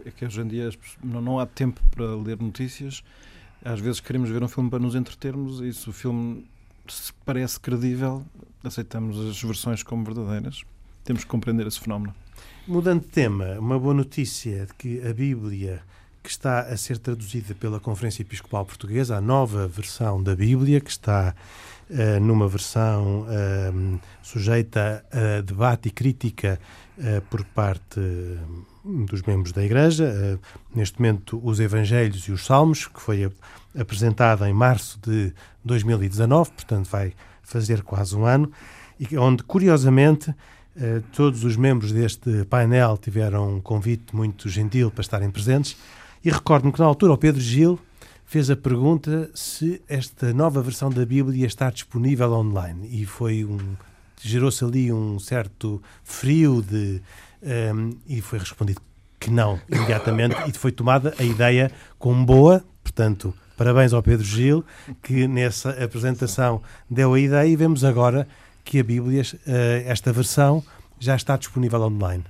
[0.04, 0.70] É que hoje em dia
[1.02, 3.02] não, não há tempo para ler notícias.
[3.64, 6.46] Às vezes queremos ver um filme para nos entretermos e se o filme
[6.88, 8.24] se parece credível,
[8.64, 10.62] aceitamos as versões como verdadeiras.
[11.04, 12.14] Temos que compreender esse fenómeno.
[12.66, 15.82] Mudando de tema, uma boa notícia é de que a Bíblia,
[16.22, 20.90] que está a ser traduzida pela Conferência Episcopal Portuguesa, a nova versão da Bíblia, que
[20.90, 21.34] está
[21.90, 23.72] eh, numa versão eh,
[24.22, 26.60] sujeita a debate e crítica
[26.98, 28.36] eh, por parte eh,
[29.06, 30.38] dos membros da Igreja.
[30.74, 33.34] Neste momento, os Evangelhos e os Salmos, que foi ap-
[33.78, 35.32] apresentada em março de
[35.64, 38.50] 2019, portanto vai fazer quase um ano,
[38.98, 40.34] e onde, curiosamente,
[41.12, 45.76] todos os membros deste painel tiveram um convite muito gentil para estarem presentes.
[46.24, 47.78] E recordo-me que, na altura, o Pedro Gil
[48.26, 52.88] fez a pergunta se esta nova versão da Bíblia está disponível online.
[52.90, 53.58] E foi um.
[54.20, 57.02] gerou-se ali um certo frio de.
[57.42, 58.80] ehm, e foi respondido
[59.18, 63.34] que não, imediatamente, e foi tomada a ideia como boa, portanto.
[63.56, 64.64] Parabéns ao Pedro Gil,
[65.02, 68.26] que nessa apresentação deu a ideia, e vemos agora
[68.64, 70.64] que a Bíblia, eh, esta versão,
[70.98, 72.24] já está disponível online.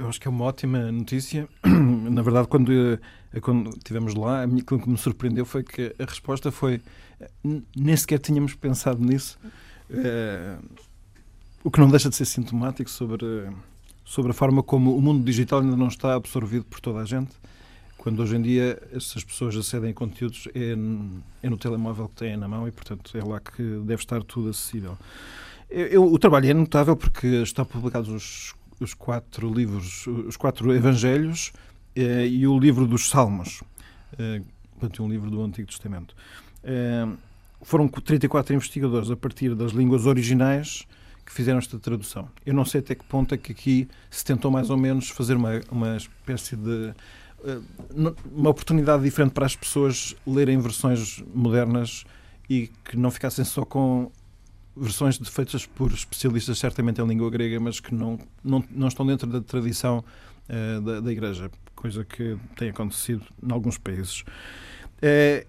[0.00, 1.46] Eu acho que é uma ótima notícia.
[1.64, 6.50] Na verdade, quando, eh, quando estivemos lá, aquilo que me surpreendeu foi que a resposta
[6.50, 6.80] foi
[7.20, 9.38] eh, "N- nem sequer tínhamos pensado nisso.
[9.90, 10.56] Eh,
[11.62, 13.26] o que não deixa de ser sintomático sobre,
[14.04, 17.32] sobre a forma como o mundo digital ainda não está absorvido por toda a gente.
[17.98, 20.72] Quando hoje em dia essas pessoas acedem a conteúdos é,
[21.42, 24.48] é no telemóvel que têm na mão e, portanto, é lá que deve estar tudo
[24.48, 24.96] acessível.
[25.68, 30.74] Eu- eu- o trabalho é notável porque está publicados os, os quatro livros, os quatro
[30.74, 31.52] evangelhos
[31.94, 33.62] eh, e o livro dos Salmos,
[34.18, 36.14] eh, portanto, um livro do Antigo Testamento.
[36.64, 37.06] Eh,
[37.62, 40.86] foram 34 investigadores a partir das línguas originais
[41.24, 42.28] que fizeram esta tradução.
[42.44, 45.36] Eu não sei até que ponto é que aqui se tentou mais ou menos fazer
[45.36, 46.92] uma, uma espécie de
[47.44, 47.60] eh,
[48.34, 52.04] uma oportunidade diferente para as pessoas lerem versões modernas
[52.48, 54.10] e que não ficassem só com
[54.76, 59.28] versões feitas por especialistas certamente em língua grega, mas que não, não, não estão dentro
[59.28, 60.04] da tradição
[60.48, 64.24] eh, da, da Igreja, coisa que tem acontecido em alguns países.
[65.02, 65.46] Eh,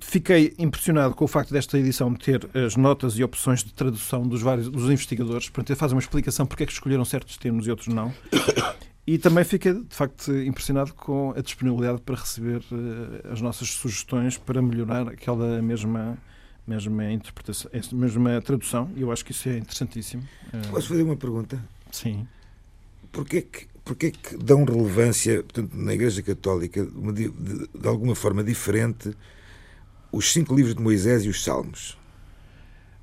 [0.00, 4.42] fiquei impressionado com o facto desta edição ter as notas e opções de tradução dos
[4.42, 7.70] vários dos investigadores, portanto, ele faz uma explicação porque é que escolheram certos termos e
[7.70, 8.12] outros não.
[9.04, 14.38] E também fiquei, de facto, impressionado com a disponibilidade para receber eh, as nossas sugestões
[14.38, 16.16] para melhorar aquela mesma,
[16.66, 18.90] mesma interpretação, essa mesma tradução.
[18.96, 20.22] E eu acho que isso é interessantíssimo.
[20.52, 21.62] Eh, Posso fazer uma pergunta?
[21.90, 22.26] Sim.
[23.10, 28.42] Porquê que, porquê que dão relevância, portanto, na Igreja Católica, di- de, de alguma forma
[28.42, 29.14] diferente,
[30.10, 31.98] os cinco livros de Moisés e os Salmos?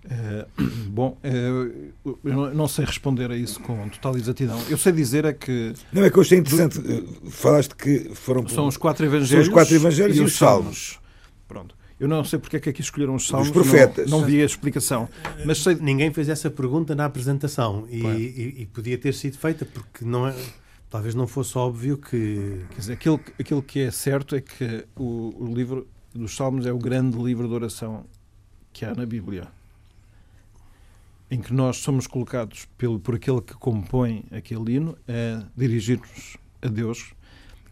[0.09, 0.47] Eh,
[0.89, 4.59] bom, uh, eu não sei responder a isso com total exatidão.
[4.69, 5.73] Eu sei dizer é que.
[5.91, 6.79] Não, é que eu achei interessante.
[6.79, 7.29] Do...
[7.29, 8.47] Falaste que foram.
[8.47, 9.29] São os quatro evangelhos.
[9.29, 10.93] São os quatro evangelhos e, e os salmos.
[10.93, 10.99] salmos.
[11.47, 11.75] Pronto.
[11.99, 13.49] Eu não sei porque é que aqui escolheram os salmos.
[13.49, 14.09] Os profetas.
[14.09, 15.09] Não, não vi a explicação.
[15.45, 15.75] Mas sei...
[15.75, 20.25] Ninguém fez essa pergunta na apresentação e, e, e, podia ter sido feita porque não
[20.25, 20.35] é,
[20.89, 22.63] talvez não fosse óbvio que.
[22.69, 26.71] Quer dizer, aquilo, aquilo que é certo é que o, o livro dos Salmos é
[26.71, 28.05] o grande livro de oração
[28.71, 29.47] que há na Bíblia.
[31.29, 36.67] Em que nós somos colocados pelo, por aquele que compõe aquele hino a dirigir-nos a
[36.67, 37.13] Deus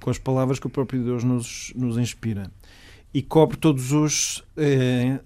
[0.01, 2.51] com as palavras que o próprio Deus nos, nos inspira
[3.17, 5.19] e cobre todos os eh,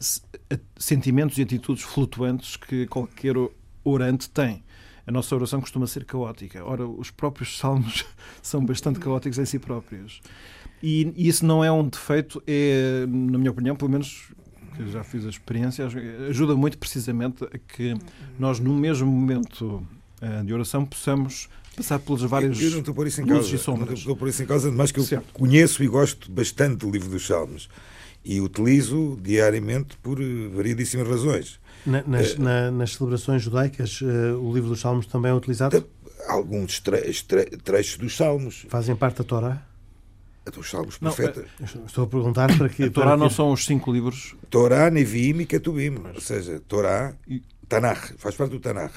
[0.78, 3.36] sentimentos e atitudes flutuantes que qualquer
[3.84, 4.64] orante tem.
[5.06, 6.64] A nossa oração costuma ser caótica.
[6.64, 8.06] Ora, os próprios salmos
[8.42, 10.22] são bastante caóticos em si próprios.
[10.82, 14.32] E isso não é um defeito, é, na minha opinião, pelo menos
[14.74, 15.86] que já fiz a experiência,
[16.30, 17.94] ajuda muito precisamente a que
[18.40, 19.86] nós, no mesmo momento
[20.22, 23.58] eh, de oração, possamos passar pelas várias eu, eu não estou por isso em causa,
[23.68, 25.34] Não estou por isso em causa, mas que eu certo.
[25.34, 27.70] conheço e gosto bastante do livro dos Salmos
[28.24, 31.60] e utilizo diariamente por eh, variedíssimas razões.
[31.86, 35.84] Na, nas, uh, na, nas, celebrações judaicas, uh, o livro dos Salmos também é utilizado?
[36.28, 38.66] Alguns tre tre trechos dos Salmos.
[38.70, 39.66] Fazem parte da Torá?
[40.54, 41.48] Dos Salmos Profetas.
[41.86, 42.84] Estou a perguntar para que.
[42.84, 44.36] A Torá não são os cinco livros?
[44.50, 45.96] Torá, Neviim e Ketubim.
[46.14, 47.16] Ou seja, Torá,
[47.68, 48.94] Tanakh, faz parte do Tanakh.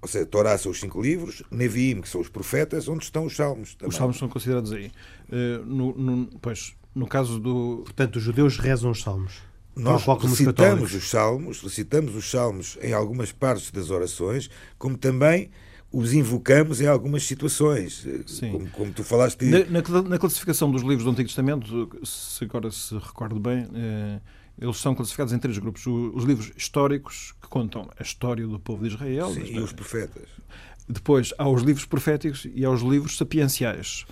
[0.00, 3.34] Ou seja, Torá são os cinco livros, Neviim, que são os profetas, onde estão os
[3.34, 3.74] salmos.
[3.74, 3.88] Também.
[3.88, 4.92] Os salmos são considerados aí.
[5.28, 7.82] Uh, no, no, pois, no caso do.
[7.84, 9.42] Portanto, os judeus rezam os salmos.
[9.74, 15.50] Nós recitamos os salmos, recitamos os salmos em algumas partes das orações, como também
[15.92, 18.06] os invocamos em algumas situações.
[18.26, 18.52] Sim.
[18.52, 19.44] Como, como tu falaste.
[19.44, 23.68] Na, na, na, classificação dos livros do Antigo Testamento, se agora se recordo bem.
[23.74, 24.20] Eh,
[24.60, 25.86] eles são classificados em três grupos.
[25.86, 29.32] Os livros históricos, que contam a história do povo de Israel.
[29.32, 30.28] Sim, e os profetas.
[30.88, 34.04] Depois há os livros proféticos e há os livros sapienciais.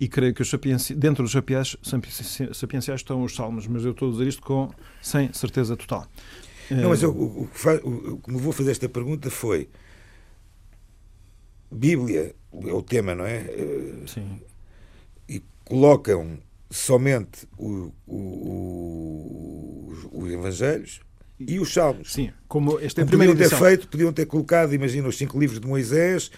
[0.00, 0.94] E creio que os sapienci...
[0.94, 5.76] dentro dos sapienciais estão os salmos, mas eu estou a dizer isto com, sem certeza
[5.76, 6.08] total.
[6.70, 9.68] Não, mas eu, o, o, o, vou fazer esta pergunta foi
[11.70, 13.44] Bíblia é o tema, não é?
[14.06, 14.40] Sim.
[15.28, 16.38] E colocam
[16.72, 21.00] somente o, o, os, os Evangelhos
[21.38, 22.12] e os Salmos.
[22.12, 25.38] Sim, como esta é a primeira podiam ter feito, podiam ter colocado, imagina, os cinco
[25.38, 26.30] livros de Moisés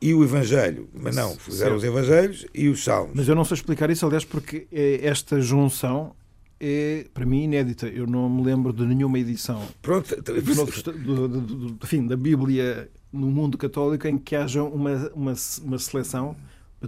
[0.00, 0.88] e o Evangelho.
[0.94, 3.12] Mas não, fizeram os Evangelhos e os Salmos.
[3.14, 6.14] Mas eu não sei explicar isso, aliás, porque é esta junção
[6.60, 7.88] é, para mim, inédita.
[7.88, 10.14] Eu não me lembro de nenhuma edição Pronto.
[10.22, 10.32] do,
[11.28, 16.36] do, do, enfim, da Bíblia no mundo católico em que haja uma, uma, uma seleção,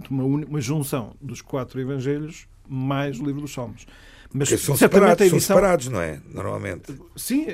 [0.09, 3.85] uma, uma junção dos quatro Evangelhos mais o livro dos Salmos.
[4.33, 5.39] Mas Porque são separados, edição...
[5.39, 6.19] são separados, não é?
[6.33, 6.93] Normalmente.
[7.15, 7.45] Sim,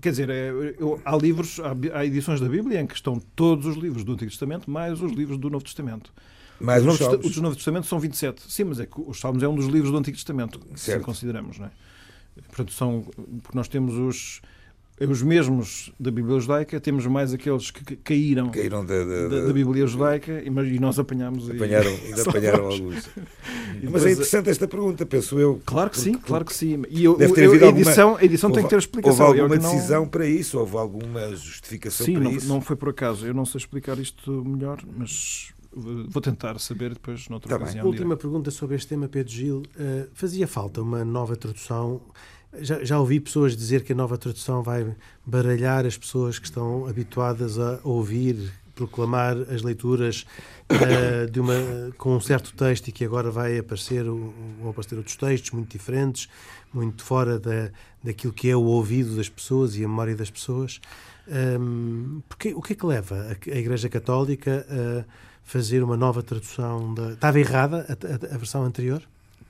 [0.00, 1.58] quer dizer, é, eu, há livros,
[1.94, 5.12] há, edições da Bíblia em que estão todos os livros do Antigo Testamento mais os
[5.12, 6.12] livros do Novo Testamento.
[6.60, 8.42] Mais os, Novos, os do Novo Testamento são 27.
[8.52, 11.00] Sim, mas é que os Salmos é um dos livros do Antigo Testamento, certo.
[11.00, 11.70] se consideramos, não é?
[12.48, 13.02] Portanto, são,
[13.42, 14.42] porque nós temos os
[15.00, 19.52] os mesmos da Bíblia Judaica, temos mais aqueles que caíram, caíram da, da, da, da
[19.52, 23.10] Bíblia Judaica e nós apanhámos apanharam, e ainda apanharam alguns.
[23.90, 25.60] Mas é interessante esta pergunta, penso eu.
[25.66, 26.82] Claro que sim, claro que sim.
[26.88, 29.26] E eu, deve ter havido a edição, alguma, a edição houve, tem que ter explicação.
[29.26, 30.08] Houve alguma decisão não...
[30.08, 30.58] para isso?
[30.58, 32.46] Houve alguma justificação sim, para não, isso?
[32.46, 33.26] não foi por acaso.
[33.26, 37.84] Eu não sei explicar isto melhor, mas vou tentar saber depois noutra tá ocasião.
[37.84, 39.62] Última pergunta sobre este tema, Pedro Gil.
[39.76, 42.00] Uh, fazia falta uma nova tradução
[42.60, 46.86] já, já, ouvi pessoas dizer que a nova tradução vai baralhar as pessoas que estão
[46.86, 50.26] habituadas a ouvir, proclamar as leituras
[50.70, 51.54] uh, de uma,
[51.96, 56.28] com um certo texto e que agora vai aparecer, vão aparecer outros textos muito diferentes,
[56.72, 57.70] muito fora da,
[58.02, 60.80] daquilo que é o ouvido das pessoas e a memória das pessoas.
[61.26, 65.04] Um, porque, o que é que leva a, a Igreja Católica a
[65.42, 66.92] fazer uma nova tradução?
[66.94, 67.12] Da...
[67.12, 69.02] Estava errada a, a, a versão anterior?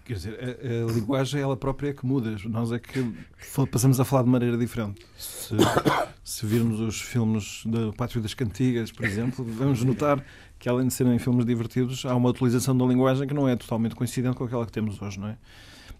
[0.04, 2.36] Quer dizer, a, a, linguagem ela própria é que muda.
[2.44, 3.10] Nós é que
[3.70, 5.00] passamos a falar de maneira diferente.
[5.16, 5.54] Se,
[6.22, 10.22] se virmos os filmes da Pátria das Cantigas, por exemplo, vamos notar
[10.58, 13.94] que além de serem filmes divertidos, há uma utilização da linguagem que não é totalmente
[13.94, 15.38] coincidente com aquela que temos hoje, não é?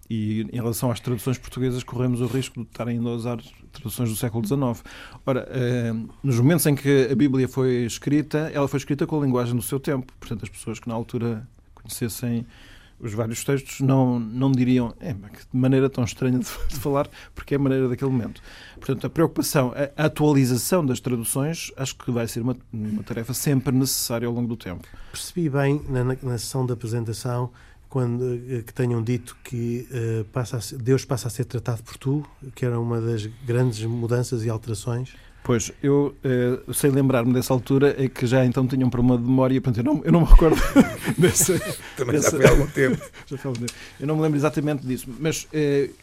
[0.08, 3.38] E em relação às traduções portuguesas, corremos o risco de estar a usar
[3.72, 4.84] traduções do século XIX.
[5.24, 9.24] Ora, eh, nos momentos em que a Bíblia foi escrita, ela foi escrita com a
[9.24, 10.12] linguagem do seu tempo.
[10.20, 12.46] Portanto, as pessoas que na altura conhecessem
[13.00, 15.20] os vários textos não, não diriam é, de
[15.52, 18.42] maneira tão estranha de, de, falar, porque é a maneira daquele momento.
[18.76, 23.74] Portanto, a preocupação, a, atualização das traduções, acho que vai ser uma, uma, tarefa sempre
[23.74, 24.86] necessária ao longo do tempo.
[25.10, 27.50] Percebi bem na, na, sessão da apresentação
[27.88, 32.26] quando eh, que tenham dito que uh, passa Deus passa a ser tratado por tu,
[32.54, 35.14] que era uma das grandes mudanças e alterações.
[35.44, 36.16] Pois, eu
[36.66, 39.86] uh, sei lembrar-me dessa altura é que já então tinham um problema de memória, portanto
[39.86, 40.56] eu não, eu não me recordo
[41.18, 41.52] dessa.
[41.98, 42.96] Também dessa, já foi há algum tempo.
[43.26, 43.78] já foi algum tempo.
[44.00, 45.94] Eu não me lembro exatamente disso, mas uh,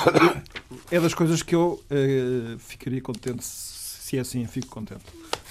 [0.90, 5.04] é das coisas que eu uh, ficaria contente se é assim, fico contente.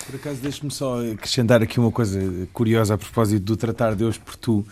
[0.05, 2.19] Por acaso, deixe-me só acrescentar aqui uma coisa
[2.51, 4.65] curiosa a propósito do tratar Deus por tu.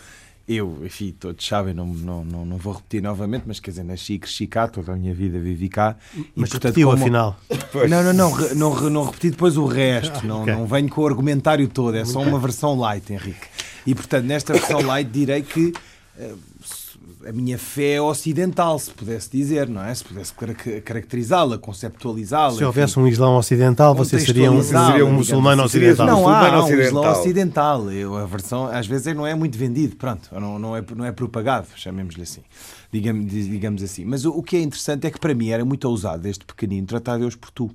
[0.52, 4.14] Eu, enfim, todos sabem, não, não, não, não vou repetir novamente, mas quer dizer, nasci
[4.14, 5.96] e cresci cá, toda a minha vida vivi cá.
[6.34, 7.00] Mas e, portanto, repetiu, como...
[7.00, 7.38] afinal.
[7.88, 10.54] Não, não, não, não, não, repeti depois o resto, não, okay.
[10.54, 13.46] não venho com o argumentário todo, é só uma versão light, Henrique.
[13.86, 15.72] E portanto, nesta versão light direi que
[16.18, 16.38] uh,
[17.26, 19.94] a minha fé é ocidental, se pudesse dizer, não é?
[19.94, 20.32] Se pudesse
[20.84, 22.52] caracterizá-la, conceptualizá-la.
[22.56, 25.78] Se houvesse um Islão ocidental, você seria um, seria um muçulmano assim.
[25.78, 26.06] ocidental.
[26.06, 27.92] Não, há um Islão ocidental.
[27.92, 31.12] Eu, a versão, às vezes, não é muito vendido, pronto, não, não, é, não é
[31.12, 32.42] propagado, chamemos-lhe assim.
[32.92, 34.04] Digamos, digamos assim.
[34.04, 36.86] Mas o, o que é interessante é que para mim era muito ousado, desde pequenino,
[36.86, 37.70] tratar Deus por tu.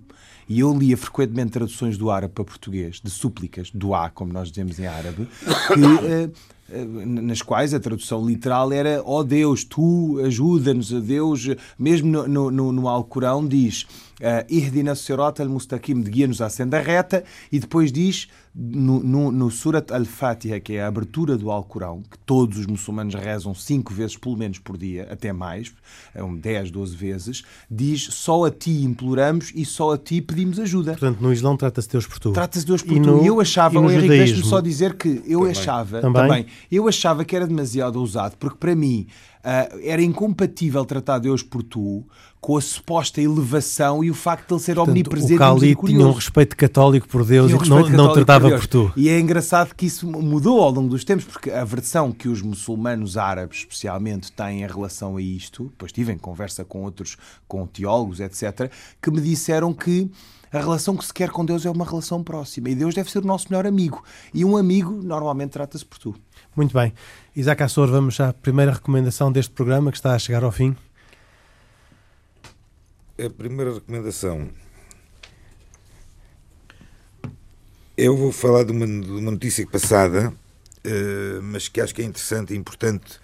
[0.48, 4.50] E eu lia frequentemente traduções do árabe para português, de súplicas, do A, como nós
[4.50, 5.28] dizemos em árabe,
[5.68, 6.30] que eh,
[6.68, 11.48] nas quais a tradução literal era ó oh Deus, tu ajuda-nos a Deus,
[11.78, 13.86] mesmo no, no, no Alcorão diz
[14.22, 19.92] uh, Ihdina Sirat al-Mustaqim, guia-nos à senda reta, e depois diz no, no, no Surat
[19.92, 24.38] al-Fatiha, que é a abertura do Alcorão, que todos os muçulmanos rezam cinco vezes pelo
[24.38, 25.74] menos por dia, até mais,
[26.16, 30.92] 10, é 12 vezes, diz só a ti imploramos e só a ti pedimos ajuda.
[30.92, 32.32] Portanto, no Islão trata-se Deus por tu.
[32.32, 33.12] Trata-se Deus por e tu.
[33.18, 35.52] No, e eu achava, e no Henrique, deixe-me só dizer que eu também.
[35.52, 36.22] achava, também?
[36.22, 39.08] também, eu achava que era demasiado ousado, porque para mim
[39.40, 42.06] uh, era incompatível tratar Deus por tu
[42.46, 46.06] com a suposta elevação e o facto de ele ser Portanto, omnipresente o Cali tinha
[46.06, 48.94] um respeito católico por Deus um e não, não tratava por, por, tu.
[48.96, 52.44] E é engraçado que isso mudou ao longo dos tempos, porque a versão que os
[52.44, 57.66] muçulmanos árabes, especialmente, têm em relação a isto, depois tive em conversa com outros, com
[57.66, 60.12] teólogos, etc., que me disseram que
[60.54, 63.20] a relação que se quer com Deus é uma relação próxima e Deus deve ser
[63.20, 64.04] o nosso melhor amigo.
[64.34, 66.16] E um amigo normalmente trata-se por tu.
[66.56, 66.94] Muito bem.
[67.36, 70.74] Isaac Assor, vamos à primeira recomendação deste programa que está a chegar ao fim.
[73.22, 74.50] A primeira recomendação.
[77.98, 82.06] Eu vou falar de uma, de uma notícia passada, uh, mas que acho que é
[82.06, 83.18] interessante e importante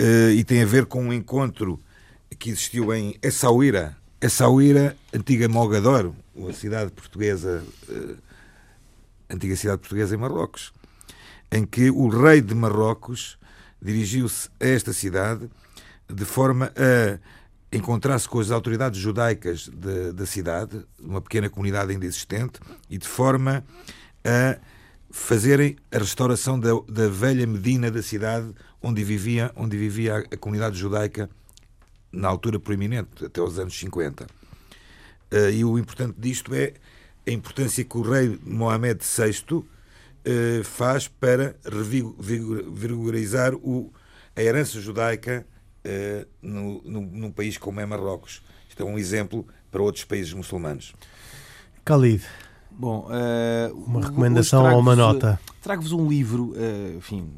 [0.00, 1.78] uh, e tem a ver com um encontro
[2.38, 3.98] que existiu em Essaouira.
[4.18, 8.16] Essaouira, antiga Mogador, uma cidade portuguesa, uh,
[9.28, 10.72] antiga cidade portuguesa em Marrocos
[11.50, 13.38] em que o rei de Marrocos
[13.80, 15.48] dirigiu-se a esta cidade
[16.08, 17.18] de forma a
[17.76, 23.06] encontrar-se com as autoridades judaicas de, da cidade, uma pequena comunidade ainda existente, e de
[23.06, 23.64] forma
[24.24, 24.58] a
[25.10, 30.78] fazerem a restauração da, da velha Medina da cidade onde vivia, onde vivia a comunidade
[30.78, 31.28] judaica
[32.12, 34.26] na altura proeminente, até os anos 50.
[35.30, 36.74] Eh, e o importante disto é
[37.26, 39.64] a importância que o rei Mohamed VI
[40.28, 43.92] eh, faz para revigorizar o,
[44.34, 45.46] a herança judaica
[45.86, 48.42] uh, no, no, num país como é Marrocos.
[48.68, 50.94] Isto é um exemplo para outros países muçulmanos.
[51.84, 52.24] Khalid.
[52.68, 55.38] Bom, uh, uma recomendação ou uma nota?
[55.62, 56.54] Trago-vos um livro,
[56.96, 57.32] enfim,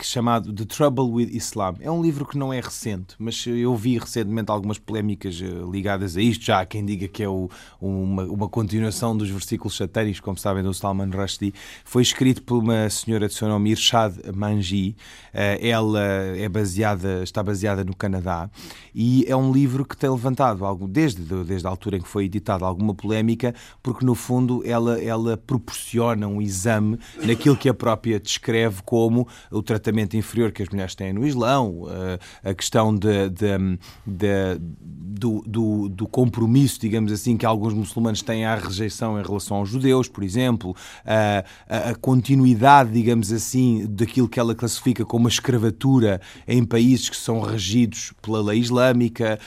[0.00, 1.76] chamado The Trouble with Islam.
[1.80, 6.16] É um livro que não é recente, mas eu vi recentemente algumas polémicas eh, ligadas
[6.16, 6.44] a isto.
[6.44, 7.48] Já há quem diga que é o,
[7.80, 11.54] uma, uma, continuação dos versículos satânicos, como sabem, do Salman Rushdie.
[11.84, 14.96] Foi escrito por uma senhora de seu nome Irshad Manji.
[15.32, 18.50] Eh, ela é baseada, está baseada no Canadá
[18.94, 22.24] e é um livro que tem levantado, algo, desde, desde a altura em que foi
[22.24, 28.20] editado, alguma polémica, porque no fundo ela, ela proporciona um exame naquilo que a própria
[28.20, 33.30] descreve como o tratamento inferior que as mulheres têm no Islão, eh, a questão de,
[33.30, 39.22] de, de, do, do, do, compromisso, digamos assim, que alguns muçulmanos têm à rejeição em
[39.22, 45.26] relação aos judeus, por exemplo, a, a continuidade, digamos assim, daquilo que ela classifica como
[45.26, 49.38] a escravatura em países que são regidos pela lei islâmica,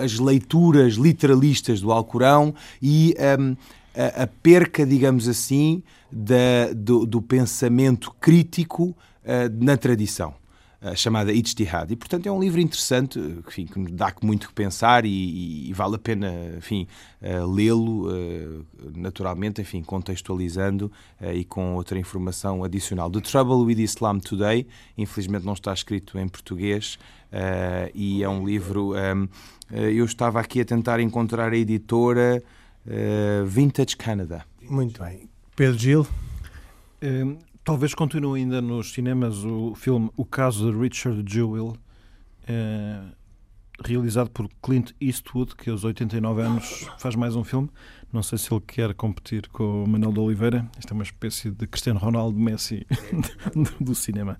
[0.00, 3.56] as leituras literalistas do Alcorão e ehm,
[3.98, 8.96] a, perca, digamos assim, da, do, do pensamento crítico
[9.60, 10.34] na tradição.
[10.80, 11.92] Uh, chamada Ijtihad.
[11.92, 15.72] E, portanto, é um livro interessante, enfim, que nos dá muito que pensar e, e
[15.72, 16.86] vale a pena, enfim,
[17.20, 18.64] uh, lê-lo, uh,
[18.94, 20.88] naturalmente, enfim, contextualizando
[21.34, 23.10] e com outra informação adicional.
[23.10, 26.96] The Trouble with Islam Today, infelizmente não está escrito em português,
[27.92, 28.92] e é um livro...
[28.94, 29.28] Um,
[29.72, 32.40] eu estava aqui a tentar encontrar a editora
[33.44, 34.44] Vintage Canada.
[34.62, 35.28] Muito bem.
[35.56, 36.06] Pedro Gil?
[37.02, 37.36] Um
[37.68, 41.76] Talvez continue ainda nos cinemas o filme O Caso de Richard Jewell,
[42.48, 43.02] eh,
[43.84, 47.68] realizado por Clint Eastwood, que aos 89 anos faz mais um filme.
[48.10, 50.66] Não sei se ele quer competir com o Manuel de Oliveira.
[50.78, 52.86] Isto é uma espécie de Cristiano Ronaldo Messi
[53.78, 54.38] do cinema.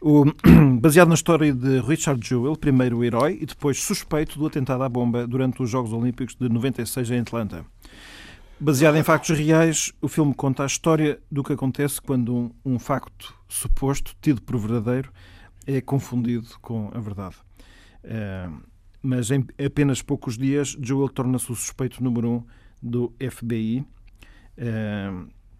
[0.00, 0.24] O,
[0.82, 5.28] baseado na história de Richard Jewell, primeiro herói e depois suspeito do atentado à bomba
[5.28, 7.64] durante os Jogos Olímpicos de 96 em Atlanta.
[8.60, 12.78] Baseado em factos reais, o filme conta a história do que acontece quando um, um
[12.78, 15.12] facto suposto, tido por verdadeiro,
[15.66, 17.34] é confundido com a verdade.
[18.04, 18.62] Uh,
[19.02, 22.44] mas em apenas poucos dias, Joel torna-se o suspeito número um
[22.80, 23.86] do FBI, uh,
[24.56, 25.12] eh,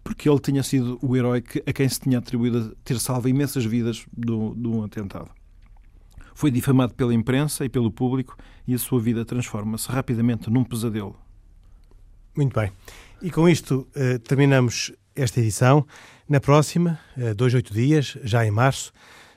[0.03, 3.65] porque ele tinha sido o herói que, a quem se tinha atribuído ter salvo imensas
[3.65, 5.29] vidas do, de um atentado.
[6.33, 8.37] Foi difamado pela imprensa e pelo público
[8.67, 11.24] e a sua vida transforma-se rapidamente num pesadelo.
[12.35, 12.69] Muito bem.
[13.21, 15.85] E com isto uh, terminamos esta edição.
[16.27, 18.91] Na próxima, uh, dois, oito dias, já em março,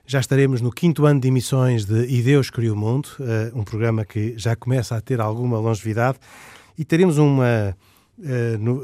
[0.05, 3.63] já estaremos no quinto ano de emissões de E Deus Criou o Mundo, uh, um
[3.63, 6.19] programa que já começa a ter alguma longevidade,
[6.77, 7.77] e teremos uma,
[8.19, 8.83] uh, no,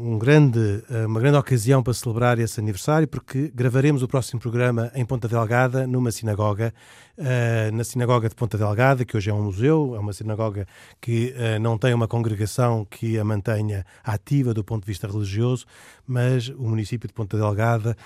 [0.00, 5.04] um grande, uma grande ocasião para celebrar esse aniversário, porque gravaremos o próximo programa em
[5.04, 6.72] Ponta Delgada, numa sinagoga,
[7.18, 10.66] uh, na Sinagoga de Ponta Delgada, que hoje é um museu, é uma sinagoga
[11.00, 15.66] que uh, não tem uma congregação que a mantenha ativa do ponto de vista religioso,
[16.06, 17.96] mas o município de Ponta Delgada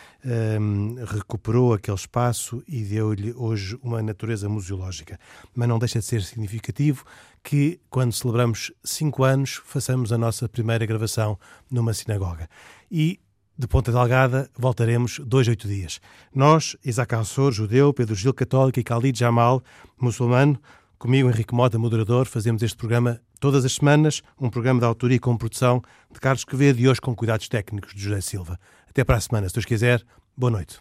[1.06, 5.18] recuperou aquele espaço e deu-lhe hoje uma natureza museológica.
[5.54, 7.04] Mas não deixa de ser significativo
[7.42, 11.38] que, quando celebramos cinco anos, façamos a nossa primeira gravação
[11.70, 12.48] numa sinagoga.
[12.90, 13.20] E
[13.60, 16.00] de Ponta Delgada, voltaremos dois, oito dias.
[16.34, 19.62] Nós, Isaac Assor, judeu, Pedro Gil, católico e Khalid Jamal,
[20.00, 20.58] muçulmano,
[20.98, 25.20] comigo, Henrique Mota, moderador, fazemos este programa todas as semanas, um programa de autoria e
[25.20, 28.58] com produção de Carlos Quevedo e hoje com cuidados técnicos de José Silva.
[28.88, 30.02] Até para a semana, se Deus quiser.
[30.34, 30.80] Boa noite.